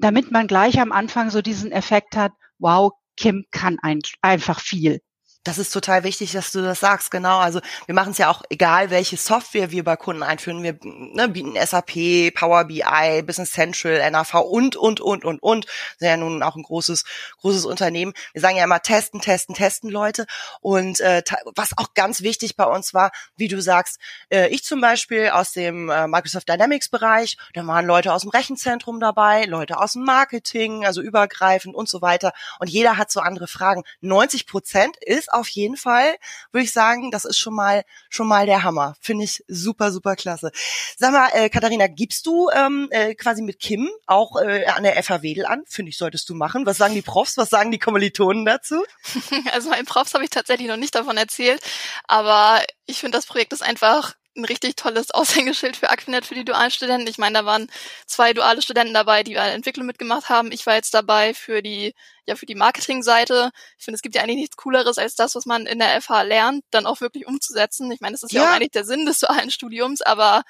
damit 0.00 0.30
man 0.30 0.46
gleich 0.46 0.80
am 0.80 0.92
Anfang 0.92 1.30
so 1.30 1.42
diesen 1.42 1.72
Effekt 1.72 2.16
hat, 2.16 2.32
wow, 2.58 2.92
Kim 3.16 3.44
kann 3.50 3.78
ein, 3.82 4.00
einfach 4.22 4.60
viel. 4.60 5.00
Das 5.42 5.56
ist 5.56 5.72
total 5.72 6.04
wichtig, 6.04 6.32
dass 6.32 6.52
du 6.52 6.60
das 6.60 6.80
sagst, 6.80 7.10
genau. 7.10 7.38
Also 7.38 7.60
wir 7.86 7.94
machen 7.94 8.12
es 8.12 8.18
ja 8.18 8.28
auch, 8.28 8.42
egal 8.50 8.90
welche 8.90 9.16
Software 9.16 9.70
wir 9.70 9.82
bei 9.84 9.96
Kunden 9.96 10.22
einführen. 10.22 10.62
Wir 10.62 10.78
ne, 10.82 11.30
bieten 11.30 11.54
SAP, 11.54 12.34
Power 12.34 12.64
BI, 12.64 13.22
Business 13.22 13.52
Central, 13.52 14.10
NAV 14.10 14.34
und, 14.34 14.76
und, 14.76 15.00
und, 15.00 15.24
und, 15.24 15.42
und. 15.42 15.66
Sind 15.96 16.08
ja 16.08 16.18
nun 16.18 16.42
auch 16.42 16.56
ein 16.56 16.62
großes, 16.62 17.04
großes 17.40 17.64
Unternehmen. 17.64 18.12
Wir 18.34 18.42
sagen 18.42 18.56
ja 18.58 18.64
immer 18.64 18.82
testen, 18.82 19.22
testen, 19.22 19.54
testen, 19.54 19.88
Leute. 19.88 20.26
Und 20.60 21.00
äh, 21.00 21.22
was 21.56 21.70
auch 21.78 21.94
ganz 21.94 22.20
wichtig 22.20 22.56
bei 22.56 22.64
uns 22.64 22.92
war, 22.92 23.10
wie 23.36 23.48
du 23.48 23.62
sagst, 23.62 23.98
äh, 24.28 24.48
ich 24.48 24.62
zum 24.62 24.82
Beispiel 24.82 25.30
aus 25.30 25.52
dem 25.52 25.88
äh, 25.88 26.06
Microsoft 26.06 26.50
Dynamics 26.50 26.90
Bereich, 26.90 27.38
da 27.54 27.66
waren 27.66 27.86
Leute 27.86 28.12
aus 28.12 28.22
dem 28.22 28.30
Rechenzentrum 28.30 29.00
dabei, 29.00 29.46
Leute 29.46 29.78
aus 29.78 29.94
dem 29.94 30.04
Marketing, 30.04 30.84
also 30.84 31.00
übergreifend 31.00 31.74
und 31.74 31.88
so 31.88 32.02
weiter. 32.02 32.34
Und 32.58 32.68
jeder 32.68 32.98
hat 32.98 33.10
so 33.10 33.20
andere 33.20 33.46
Fragen. 33.46 33.84
90 34.02 34.46
Prozent 34.46 34.98
ist 35.02 35.29
auf 35.32 35.48
jeden 35.48 35.76
Fall, 35.76 36.16
würde 36.52 36.64
ich 36.64 36.72
sagen, 36.72 37.10
das 37.10 37.24
ist 37.24 37.38
schon 37.38 37.54
mal 37.54 37.84
schon 38.08 38.26
mal 38.26 38.46
der 38.46 38.62
Hammer. 38.62 38.96
Finde 39.00 39.24
ich 39.24 39.44
super, 39.48 39.92
super 39.92 40.16
klasse. 40.16 40.50
Sag 40.96 41.12
mal, 41.12 41.28
äh, 41.32 41.48
Katharina, 41.48 41.86
gibst 41.86 42.26
du 42.26 42.50
ähm, 42.50 42.88
äh, 42.90 43.14
quasi 43.14 43.42
mit 43.42 43.58
Kim 43.60 43.88
auch 44.06 44.40
äh, 44.40 44.66
an 44.66 44.82
der 44.82 45.02
FH 45.02 45.22
Wedel 45.22 45.46
an? 45.46 45.64
Finde 45.66 45.90
ich, 45.90 45.98
solltest 45.98 46.28
du 46.28 46.34
machen. 46.34 46.66
Was 46.66 46.76
sagen 46.76 46.94
die 46.94 47.02
Profs, 47.02 47.36
was 47.36 47.50
sagen 47.50 47.70
die 47.70 47.78
Kommilitonen 47.78 48.44
dazu? 48.44 48.82
Also 49.52 49.70
meinen 49.70 49.86
Profs 49.86 50.14
habe 50.14 50.24
ich 50.24 50.30
tatsächlich 50.30 50.68
noch 50.68 50.76
nicht 50.76 50.94
davon 50.94 51.16
erzählt, 51.16 51.60
aber 52.06 52.62
ich 52.86 53.00
finde, 53.00 53.16
das 53.16 53.26
Projekt 53.26 53.52
ist 53.52 53.62
einfach 53.62 54.14
ein 54.36 54.44
richtig 54.44 54.76
tolles 54.76 55.10
Aushängeschild 55.12 55.76
für 55.76 55.90
Aquinet 55.90 56.24
für 56.26 56.34
die 56.34 56.44
dualen 56.44 56.70
Studenten. 56.70 57.08
Ich 57.08 57.18
meine, 57.18 57.38
da 57.40 57.44
waren 57.44 57.70
zwei 58.06 58.32
duale 58.32 58.62
Studenten 58.62 58.94
dabei, 58.94 59.22
die 59.22 59.38
eine 59.38 59.54
Entwicklung 59.54 59.86
mitgemacht 59.86 60.28
haben. 60.28 60.52
Ich 60.52 60.66
war 60.66 60.74
jetzt 60.74 60.94
dabei 60.94 61.34
für 61.34 61.62
die, 61.62 61.94
ja, 62.26 62.36
für 62.36 62.46
die 62.46 62.54
Marketingseite. 62.54 63.50
Ich 63.78 63.84
finde, 63.84 63.96
es 63.96 64.02
gibt 64.02 64.14
ja 64.14 64.22
eigentlich 64.22 64.36
nichts 64.36 64.56
Cooleres 64.56 64.98
als 64.98 65.14
das, 65.14 65.34
was 65.34 65.46
man 65.46 65.66
in 65.66 65.78
der 65.78 66.00
FH 66.00 66.22
lernt, 66.22 66.64
dann 66.70 66.86
auch 66.86 67.00
wirklich 67.00 67.26
umzusetzen. 67.26 67.90
Ich 67.90 68.00
meine, 68.00 68.12
das 68.12 68.22
ist 68.22 68.32
ja, 68.32 68.42
ja 68.42 68.50
auch 68.50 68.54
eigentlich 68.54 68.70
der 68.70 68.84
Sinn 68.84 69.06
des 69.06 69.18
dualen 69.18 69.50
Studiums, 69.50 70.02
aber 70.02 70.42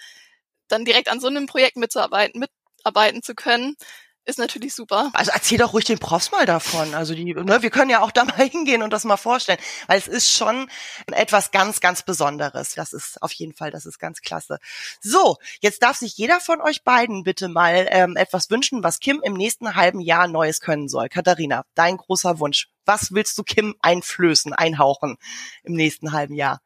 dann 0.68 0.84
direkt 0.84 1.08
an 1.08 1.20
so 1.20 1.26
einem 1.26 1.46
Projekt 1.46 1.76
mitzuarbeiten, 1.76 2.44
mitarbeiten 2.78 3.22
zu 3.22 3.34
können, 3.34 3.76
ist 4.30 4.38
natürlich 4.38 4.74
super. 4.74 5.10
Also 5.12 5.32
erzähl 5.34 5.58
doch 5.58 5.72
ruhig 5.72 5.84
den 5.84 5.98
Profs 5.98 6.30
mal 6.30 6.46
davon. 6.46 6.94
Also 6.94 7.14
die, 7.14 7.34
ne, 7.34 7.62
wir 7.62 7.70
können 7.70 7.90
ja 7.90 8.00
auch 8.00 8.10
da 8.10 8.24
mal 8.24 8.36
hingehen 8.48 8.82
und 8.82 8.92
das 8.92 9.04
mal 9.04 9.16
vorstellen, 9.16 9.58
weil 9.86 9.98
es 9.98 10.08
ist 10.08 10.32
schon 10.32 10.70
etwas 11.12 11.50
ganz, 11.50 11.80
ganz 11.80 12.02
Besonderes. 12.02 12.74
Das 12.74 12.92
ist 12.92 13.22
auf 13.22 13.32
jeden 13.32 13.54
Fall, 13.54 13.70
das 13.70 13.86
ist 13.86 13.98
ganz 13.98 14.20
klasse. 14.22 14.58
So, 15.00 15.36
jetzt 15.60 15.82
darf 15.82 15.96
sich 15.96 16.16
jeder 16.16 16.40
von 16.40 16.60
euch 16.60 16.82
beiden 16.84 17.24
bitte 17.24 17.48
mal 17.48 17.86
ähm, 17.90 18.16
etwas 18.16 18.50
wünschen, 18.50 18.82
was 18.82 19.00
Kim 19.00 19.20
im 19.22 19.34
nächsten 19.34 19.74
halben 19.74 20.00
Jahr 20.00 20.28
Neues 20.28 20.60
können 20.60 20.88
soll. 20.88 21.08
Katharina, 21.08 21.64
dein 21.74 21.96
großer 21.96 22.38
Wunsch. 22.38 22.68
Was 22.86 23.12
willst 23.12 23.36
du 23.38 23.42
Kim 23.42 23.74
einflößen, 23.80 24.52
einhauchen 24.52 25.16
im 25.64 25.74
nächsten 25.74 26.12
halben 26.12 26.34
Jahr? 26.34 26.60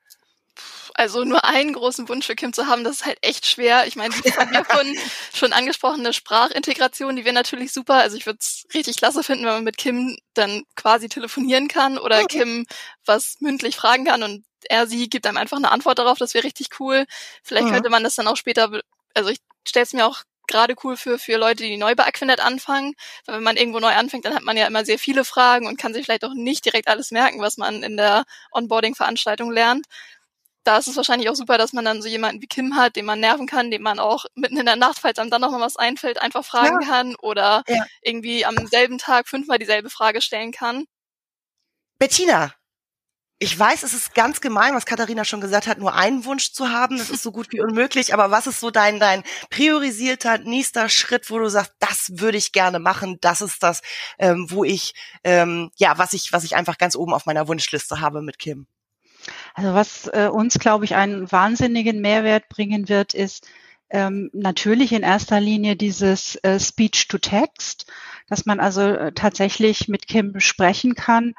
Also 0.96 1.24
nur 1.24 1.44
einen 1.44 1.72
großen 1.72 2.09
Wunsch 2.09 2.26
für 2.26 2.37
Kim 2.37 2.52
zu 2.52 2.68
haben, 2.68 2.85
das 2.85 2.96
ist 2.96 3.04
halt 3.04 3.18
echt 3.20 3.46
schwer. 3.46 3.87
Ich 3.87 3.96
meine, 3.96 4.14
die 4.14 4.30
von 4.30 4.48
mir 4.48 4.64
von 4.64 4.96
schon 5.35 5.52
angesprochene 5.52 6.12
Sprachintegration, 6.12 7.16
die 7.16 7.24
wäre 7.24 7.35
natürlich 7.35 7.72
super. 7.72 7.94
Also 7.94 8.16
ich 8.16 8.26
würde 8.26 8.38
es 8.40 8.64
richtig 8.72 8.96
klasse 8.96 9.24
finden, 9.24 9.44
wenn 9.44 9.54
man 9.54 9.64
mit 9.64 9.76
Kim 9.76 10.16
dann 10.35 10.62
quasi 10.76 11.09
telefonieren 11.09 11.66
kann 11.66 11.98
oder 11.98 12.20
okay. 12.20 12.38
Kim 12.38 12.66
was 13.04 13.40
mündlich 13.40 13.74
fragen 13.74 14.04
kann 14.04 14.22
und 14.22 14.44
er 14.70 14.87
sie 14.87 15.11
gibt 15.11 15.26
einem 15.26 15.37
einfach 15.37 15.57
eine 15.57 15.72
Antwort 15.72 15.98
darauf. 15.98 16.18
Das 16.18 16.33
wäre 16.33 16.44
richtig 16.44 16.68
cool. 16.78 17.07
Vielleicht 17.42 17.66
ja. 17.66 17.72
könnte 17.72 17.90
man 17.90 18.04
das 18.04 18.14
dann 18.14 18.28
auch 18.28 18.37
später, 18.37 18.70
also 19.14 19.30
ich 19.30 19.38
stelle 19.66 19.83
es 19.85 19.92
mir 19.92 20.07
auch 20.07 20.22
gerade 20.46 20.74
cool 20.85 20.96
für, 20.96 21.18
für 21.18 21.37
Leute, 21.38 21.64
die 21.64 21.76
neu 21.76 21.96
bei 21.96 22.04
Aquinet 22.04 22.38
anfangen. 22.38 22.94
Weil 23.26 23.37
wenn 23.37 23.42
man 23.42 23.57
irgendwo 23.57 23.80
neu 23.80 23.92
anfängt, 23.92 24.26
dann 24.26 24.35
hat 24.35 24.42
man 24.42 24.57
ja 24.57 24.66
immer 24.66 24.85
sehr 24.85 24.98
viele 24.98 25.24
Fragen 25.24 25.66
und 25.66 25.78
kann 25.78 25.92
sich 25.92 26.04
vielleicht 26.04 26.24
auch 26.24 26.35
nicht 26.35 26.64
direkt 26.64 26.87
alles 26.87 27.11
merken, 27.11 27.40
was 27.40 27.57
man 27.57 27.83
in 27.83 27.96
der 27.96 28.24
Onboarding-Veranstaltung 28.52 29.50
lernt 29.50 29.87
da 30.64 30.79
ist 30.79 30.88
es 30.88 30.96
wahrscheinlich 30.96 31.29
auch 31.29 31.37
super, 31.37 31.59
dass 31.59 31.72
man 31.72 31.85
dann 31.85 32.03
so 32.03 32.09
jemanden 32.09 32.42
wie 32.42 32.46
Kim 32.46 32.77
hat, 32.77 32.96
den 32.96 33.05
man 33.05 33.20
nerven 33.20 33.46
kann, 33.46 33.70
den 33.70 33.83
man 33.83 33.98
auch 33.98 34.24
mitten 34.35 34.57
in 34.57 34.66
der 34.66 34.77
Nacht, 34.77 34.98
falls 34.98 35.18
einem 35.18 35.31
dann 35.31 35.40
noch 35.40 35.50
mal 35.50 35.61
was 35.61 35.77
einfällt, 35.77 36.20
einfach 36.20 36.44
fragen 36.44 36.81
ja. 36.81 36.88
kann 36.88 37.14
oder 37.16 37.62
ja. 37.68 37.85
irgendwie 38.03 38.44
am 38.44 38.66
selben 38.66 38.98
Tag 38.98 39.29
fünfmal 39.29 39.59
dieselbe 39.59 39.90
Frage 39.90 40.20
stellen 40.20 40.53
kann. 40.53 40.87
Bettina, 41.98 42.53
ich 43.38 43.59
weiß, 43.59 43.83
es 43.83 43.92
ist 43.92 44.14
ganz 44.14 44.40
gemein, 44.40 44.74
was 44.74 44.87
Katharina 44.87 45.24
schon 45.24 45.40
gesagt 45.40 45.66
hat, 45.66 45.79
nur 45.79 45.94
einen 45.94 46.24
Wunsch 46.24 46.53
zu 46.53 46.70
haben. 46.70 46.98
Das 46.98 47.11
ist 47.11 47.22
so 47.22 47.33
gut 47.33 47.48
wie 47.50 47.61
unmöglich. 47.61 48.14
Aber 48.14 48.31
was 48.31 48.46
ist 48.46 48.61
so 48.61 48.70
dein, 48.70 49.00
dein 49.00 49.24
priorisierter 49.50 50.38
nächster 50.38 50.88
Schritt, 50.88 51.31
wo 51.31 51.38
du 51.38 51.50
sagst, 51.50 51.72
das 51.81 52.12
würde 52.14 52.38
ich 52.38 52.53
gerne 52.53 52.79
machen. 52.79 53.18
Das 53.20 53.42
ist 53.42 53.62
das, 53.62 53.83
ähm, 54.18 54.46
wo 54.50 54.64
ich, 54.64 54.94
ähm, 55.24 55.70
ja, 55.77 55.98
was 55.98 56.12
ich, 56.12 56.33
was 56.33 56.44
ich 56.44 56.57
einfach 56.57 56.79
ganz 56.79 56.96
oben 56.96 57.12
auf 57.12 57.27
meiner 57.27 57.46
Wunschliste 57.48 58.00
habe 58.00 58.22
mit 58.22 58.38
Kim. 58.38 58.66
Also 59.54 59.74
was 59.74 60.06
äh, 60.08 60.28
uns, 60.32 60.58
glaube 60.58 60.84
ich, 60.84 60.94
einen 60.94 61.30
wahnsinnigen 61.30 62.00
Mehrwert 62.00 62.48
bringen 62.48 62.88
wird, 62.88 63.14
ist 63.14 63.48
ähm, 63.90 64.30
natürlich 64.32 64.92
in 64.92 65.02
erster 65.02 65.40
Linie 65.40 65.76
dieses 65.76 66.37
äh, 66.37 66.58
Speech-to-Text, 66.58 67.87
dass 68.28 68.46
man 68.46 68.60
also 68.60 68.82
äh, 68.82 69.12
tatsächlich 69.12 69.88
mit 69.88 70.06
Kim 70.06 70.40
sprechen 70.40 70.94
kann. 70.94 71.34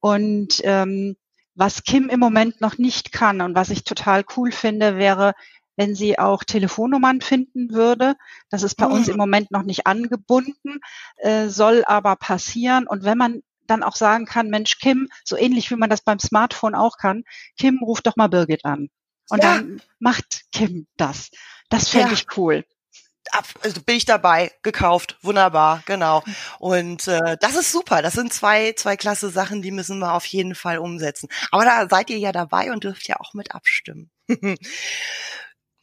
Und 0.00 0.60
ähm, 0.64 1.16
was 1.54 1.84
Kim 1.84 2.08
im 2.08 2.20
Moment 2.20 2.60
noch 2.60 2.78
nicht 2.78 3.12
kann 3.12 3.40
und 3.40 3.54
was 3.54 3.70
ich 3.70 3.84
total 3.84 4.24
cool 4.36 4.52
finde, 4.52 4.96
wäre, 4.98 5.34
wenn 5.76 5.94
sie 5.94 6.18
auch 6.18 6.42
Telefonnummern 6.44 7.20
finden 7.20 7.70
würde. 7.70 8.16
Das 8.50 8.62
ist 8.62 8.76
bei 8.76 8.86
mhm. 8.86 8.92
uns 8.92 9.08
im 9.08 9.16
Moment 9.16 9.50
noch 9.50 9.62
nicht 9.62 9.86
angebunden, 9.86 10.80
äh, 11.16 11.48
soll 11.48 11.84
aber 11.84 12.16
passieren. 12.16 12.86
Und 12.86 13.04
wenn 13.04 13.18
man 13.18 13.42
dann 13.66 13.82
auch 13.82 13.96
sagen 13.96 14.26
kann, 14.26 14.48
Mensch, 14.48 14.78
Kim, 14.78 15.08
so 15.24 15.36
ähnlich 15.36 15.70
wie 15.70 15.76
man 15.76 15.90
das 15.90 16.02
beim 16.02 16.18
Smartphone 16.18 16.74
auch 16.74 16.96
kann, 16.98 17.24
Kim, 17.58 17.80
ruf 17.82 18.00
doch 18.00 18.16
mal 18.16 18.28
Birgit 18.28 18.64
an. 18.64 18.88
Und 19.28 19.42
ja. 19.42 19.56
dann 19.56 19.82
macht 19.98 20.42
Kim 20.52 20.86
das. 20.96 21.30
Das 21.68 21.88
fände 21.88 22.08
ja. 22.08 22.14
ich 22.14 22.26
cool. 22.36 22.64
Also 23.60 23.82
bin 23.82 23.96
ich 23.96 24.04
dabei, 24.04 24.52
gekauft, 24.62 25.18
wunderbar, 25.20 25.82
genau. 25.84 26.22
Und 26.60 27.08
äh, 27.08 27.36
das 27.40 27.56
ist 27.56 27.72
super. 27.72 28.00
Das 28.00 28.14
sind 28.14 28.32
zwei, 28.32 28.72
zwei 28.72 28.96
klasse 28.96 29.30
Sachen, 29.30 29.62
die 29.62 29.72
müssen 29.72 29.98
wir 29.98 30.14
auf 30.14 30.24
jeden 30.26 30.54
Fall 30.54 30.78
umsetzen. 30.78 31.28
Aber 31.50 31.64
da 31.64 31.88
seid 31.88 32.08
ihr 32.10 32.18
ja 32.18 32.30
dabei 32.30 32.70
und 32.70 32.84
dürft 32.84 33.08
ja 33.08 33.18
auch 33.18 33.34
mit 33.34 33.52
abstimmen. 33.52 34.10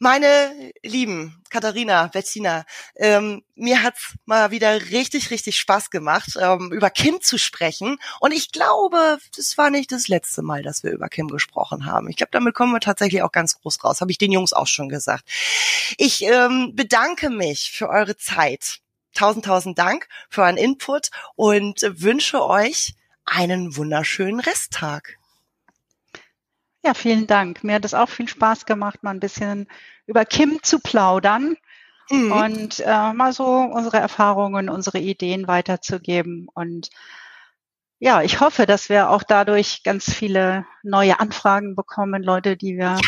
Meine 0.04 0.70
Lieben, 0.82 1.42
Katharina, 1.48 2.08
Bettina, 2.08 2.66
ähm, 2.94 3.42
mir 3.54 3.82
hat's 3.82 4.12
mal 4.26 4.50
wieder 4.50 4.90
richtig, 4.90 5.30
richtig 5.30 5.58
Spaß 5.58 5.88
gemacht, 5.88 6.36
ähm, 6.38 6.70
über 6.74 6.90
Kim 6.90 7.22
zu 7.22 7.38
sprechen. 7.38 7.96
Und 8.20 8.32
ich 8.32 8.52
glaube, 8.52 9.16
das 9.34 9.56
war 9.56 9.70
nicht 9.70 9.90
das 9.92 10.08
letzte 10.08 10.42
Mal, 10.42 10.62
dass 10.62 10.82
wir 10.82 10.92
über 10.92 11.08
Kim 11.08 11.28
gesprochen 11.28 11.86
haben. 11.86 12.10
Ich 12.10 12.16
glaube, 12.16 12.32
damit 12.32 12.54
kommen 12.54 12.74
wir 12.74 12.80
tatsächlich 12.80 13.22
auch 13.22 13.32
ganz 13.32 13.58
groß 13.58 13.82
raus. 13.82 14.02
Habe 14.02 14.10
ich 14.10 14.18
den 14.18 14.30
Jungs 14.30 14.52
auch 14.52 14.66
schon 14.66 14.90
gesagt. 14.90 15.24
Ich 15.96 16.22
ähm, 16.22 16.72
bedanke 16.74 17.30
mich 17.30 17.72
für 17.72 17.88
eure 17.88 18.18
Zeit. 18.18 18.80
Tausend, 19.14 19.46
tausend 19.46 19.78
Dank 19.78 20.06
für 20.28 20.42
euren 20.42 20.58
Input 20.58 21.08
und 21.34 21.80
wünsche 21.80 22.44
euch 22.44 22.92
einen 23.24 23.74
wunderschönen 23.74 24.40
Resttag. 24.40 25.16
Ja, 26.84 26.92
vielen 26.92 27.26
Dank. 27.26 27.64
Mir 27.64 27.76
hat 27.76 27.86
es 27.86 27.94
auch 27.94 28.10
viel 28.10 28.28
Spaß 28.28 28.66
gemacht, 28.66 29.02
mal 29.02 29.12
ein 29.12 29.20
bisschen 29.20 29.68
über 30.06 30.26
Kim 30.26 30.62
zu 30.62 30.80
plaudern 30.80 31.56
mhm. 32.10 32.30
und 32.30 32.80
äh, 32.80 33.12
mal 33.14 33.32
so 33.32 33.46
unsere 33.46 33.96
Erfahrungen, 33.96 34.68
unsere 34.68 34.98
Ideen 34.98 35.48
weiterzugeben. 35.48 36.46
Und 36.52 36.90
ja, 38.00 38.20
ich 38.20 38.40
hoffe, 38.40 38.66
dass 38.66 38.90
wir 38.90 39.08
auch 39.08 39.22
dadurch 39.22 39.82
ganz 39.82 40.12
viele 40.12 40.66
neue 40.82 41.20
Anfragen 41.20 41.74
bekommen, 41.74 42.22
Leute, 42.22 42.54
die 42.58 42.76
wir 42.76 42.84
ja. 42.84 43.00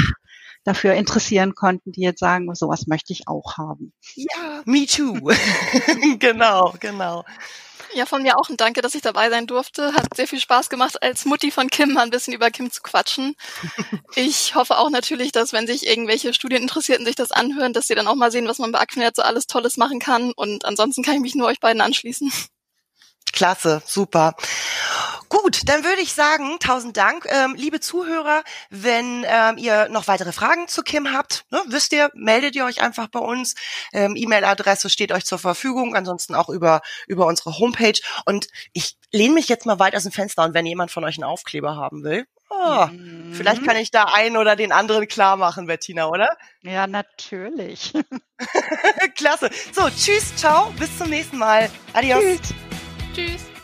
dafür 0.64 0.94
interessieren 0.94 1.54
konnten, 1.54 1.92
die 1.92 2.00
jetzt 2.00 2.20
sagen, 2.20 2.54
sowas 2.54 2.86
möchte 2.86 3.12
ich 3.12 3.28
auch 3.28 3.58
haben. 3.58 3.92
Ja, 4.14 4.62
me 4.64 4.86
too. 4.86 5.20
genau, 6.18 6.72
genau. 6.80 7.26
Ja, 7.96 8.04
von 8.04 8.22
mir 8.22 8.36
auch 8.36 8.50
ein 8.50 8.58
Danke, 8.58 8.82
dass 8.82 8.94
ich 8.94 9.00
dabei 9.00 9.30
sein 9.30 9.46
durfte. 9.46 9.94
Hat 9.94 10.14
sehr 10.14 10.28
viel 10.28 10.38
Spaß 10.38 10.68
gemacht, 10.68 11.02
als 11.02 11.24
Mutti 11.24 11.50
von 11.50 11.70
Kim 11.70 11.94
mal 11.94 12.02
ein 12.02 12.10
bisschen 12.10 12.34
über 12.34 12.50
Kim 12.50 12.70
zu 12.70 12.82
quatschen. 12.82 13.34
Ich 14.14 14.54
hoffe 14.54 14.78
auch 14.78 14.90
natürlich, 14.90 15.32
dass 15.32 15.52
wenn 15.52 15.66
sich 15.66 15.86
irgendwelche 15.86 16.32
Studieninteressierten 16.32 17.04
sich 17.06 17.16
das 17.16 17.32
anhören, 17.32 17.72
dass 17.72 17.86
sie 17.86 17.94
dann 17.94 18.06
auch 18.06 18.14
mal 18.14 18.30
sehen, 18.30 18.48
was 18.48 18.58
man 18.58 18.72
bei 18.72 18.80
Aquanet 18.80 19.16
so 19.16 19.22
alles 19.22 19.46
Tolles 19.46 19.76
machen 19.76 19.98
kann. 19.98 20.32
Und 20.32 20.64
ansonsten 20.64 21.02
kann 21.02 21.14
ich 21.14 21.20
mich 21.20 21.34
nur 21.34 21.46
euch 21.46 21.60
beiden 21.60 21.80
anschließen. 21.80 22.30
Klasse, 23.32 23.82
super. 23.86 24.34
Gut, 25.28 25.68
dann 25.68 25.84
würde 25.84 26.00
ich 26.00 26.12
sagen, 26.12 26.58
tausend 26.60 26.96
Dank. 26.96 27.26
Ähm, 27.28 27.54
liebe 27.56 27.80
Zuhörer, 27.80 28.44
wenn 28.70 29.24
ähm, 29.26 29.58
ihr 29.58 29.88
noch 29.88 30.08
weitere 30.08 30.32
Fragen 30.32 30.68
zu 30.68 30.82
Kim 30.82 31.12
habt, 31.12 31.44
ne, 31.50 31.62
wisst 31.68 31.92
ihr, 31.92 32.10
meldet 32.14 32.54
ihr 32.54 32.64
euch 32.64 32.80
einfach 32.80 33.08
bei 33.08 33.20
uns. 33.20 33.54
Ähm, 33.92 34.14
E-Mail-Adresse 34.16 34.88
steht 34.90 35.12
euch 35.12 35.24
zur 35.24 35.38
Verfügung, 35.38 35.94
ansonsten 35.94 36.34
auch 36.34 36.48
über, 36.48 36.82
über 37.06 37.26
unsere 37.26 37.58
Homepage. 37.58 37.98
Und 38.24 38.48
ich 38.72 38.96
lehne 39.12 39.34
mich 39.34 39.48
jetzt 39.48 39.66
mal 39.66 39.78
weit 39.78 39.96
aus 39.96 40.04
dem 40.04 40.12
Fenster 40.12 40.44
und 40.44 40.54
wenn 40.54 40.66
jemand 40.66 40.90
von 40.90 41.04
euch 41.04 41.16
einen 41.16 41.24
Aufkleber 41.24 41.76
haben 41.76 42.04
will, 42.04 42.26
oh, 42.50 42.86
mhm. 42.86 43.32
vielleicht 43.34 43.64
kann 43.64 43.76
ich 43.76 43.90
da 43.90 44.04
einen 44.04 44.36
oder 44.36 44.56
den 44.56 44.72
anderen 44.72 45.08
klar 45.08 45.36
machen, 45.36 45.66
Bettina, 45.66 46.06
oder? 46.06 46.36
Ja, 46.62 46.86
natürlich. 46.86 47.92
Klasse. 49.16 49.50
So, 49.72 49.88
tschüss, 49.88 50.36
ciao, 50.36 50.72
bis 50.78 50.96
zum 50.98 51.10
nächsten 51.10 51.38
Mal. 51.38 51.70
Adios. 51.92 52.22
Tschüss. 52.22 52.54
Tschüss. 53.14 53.55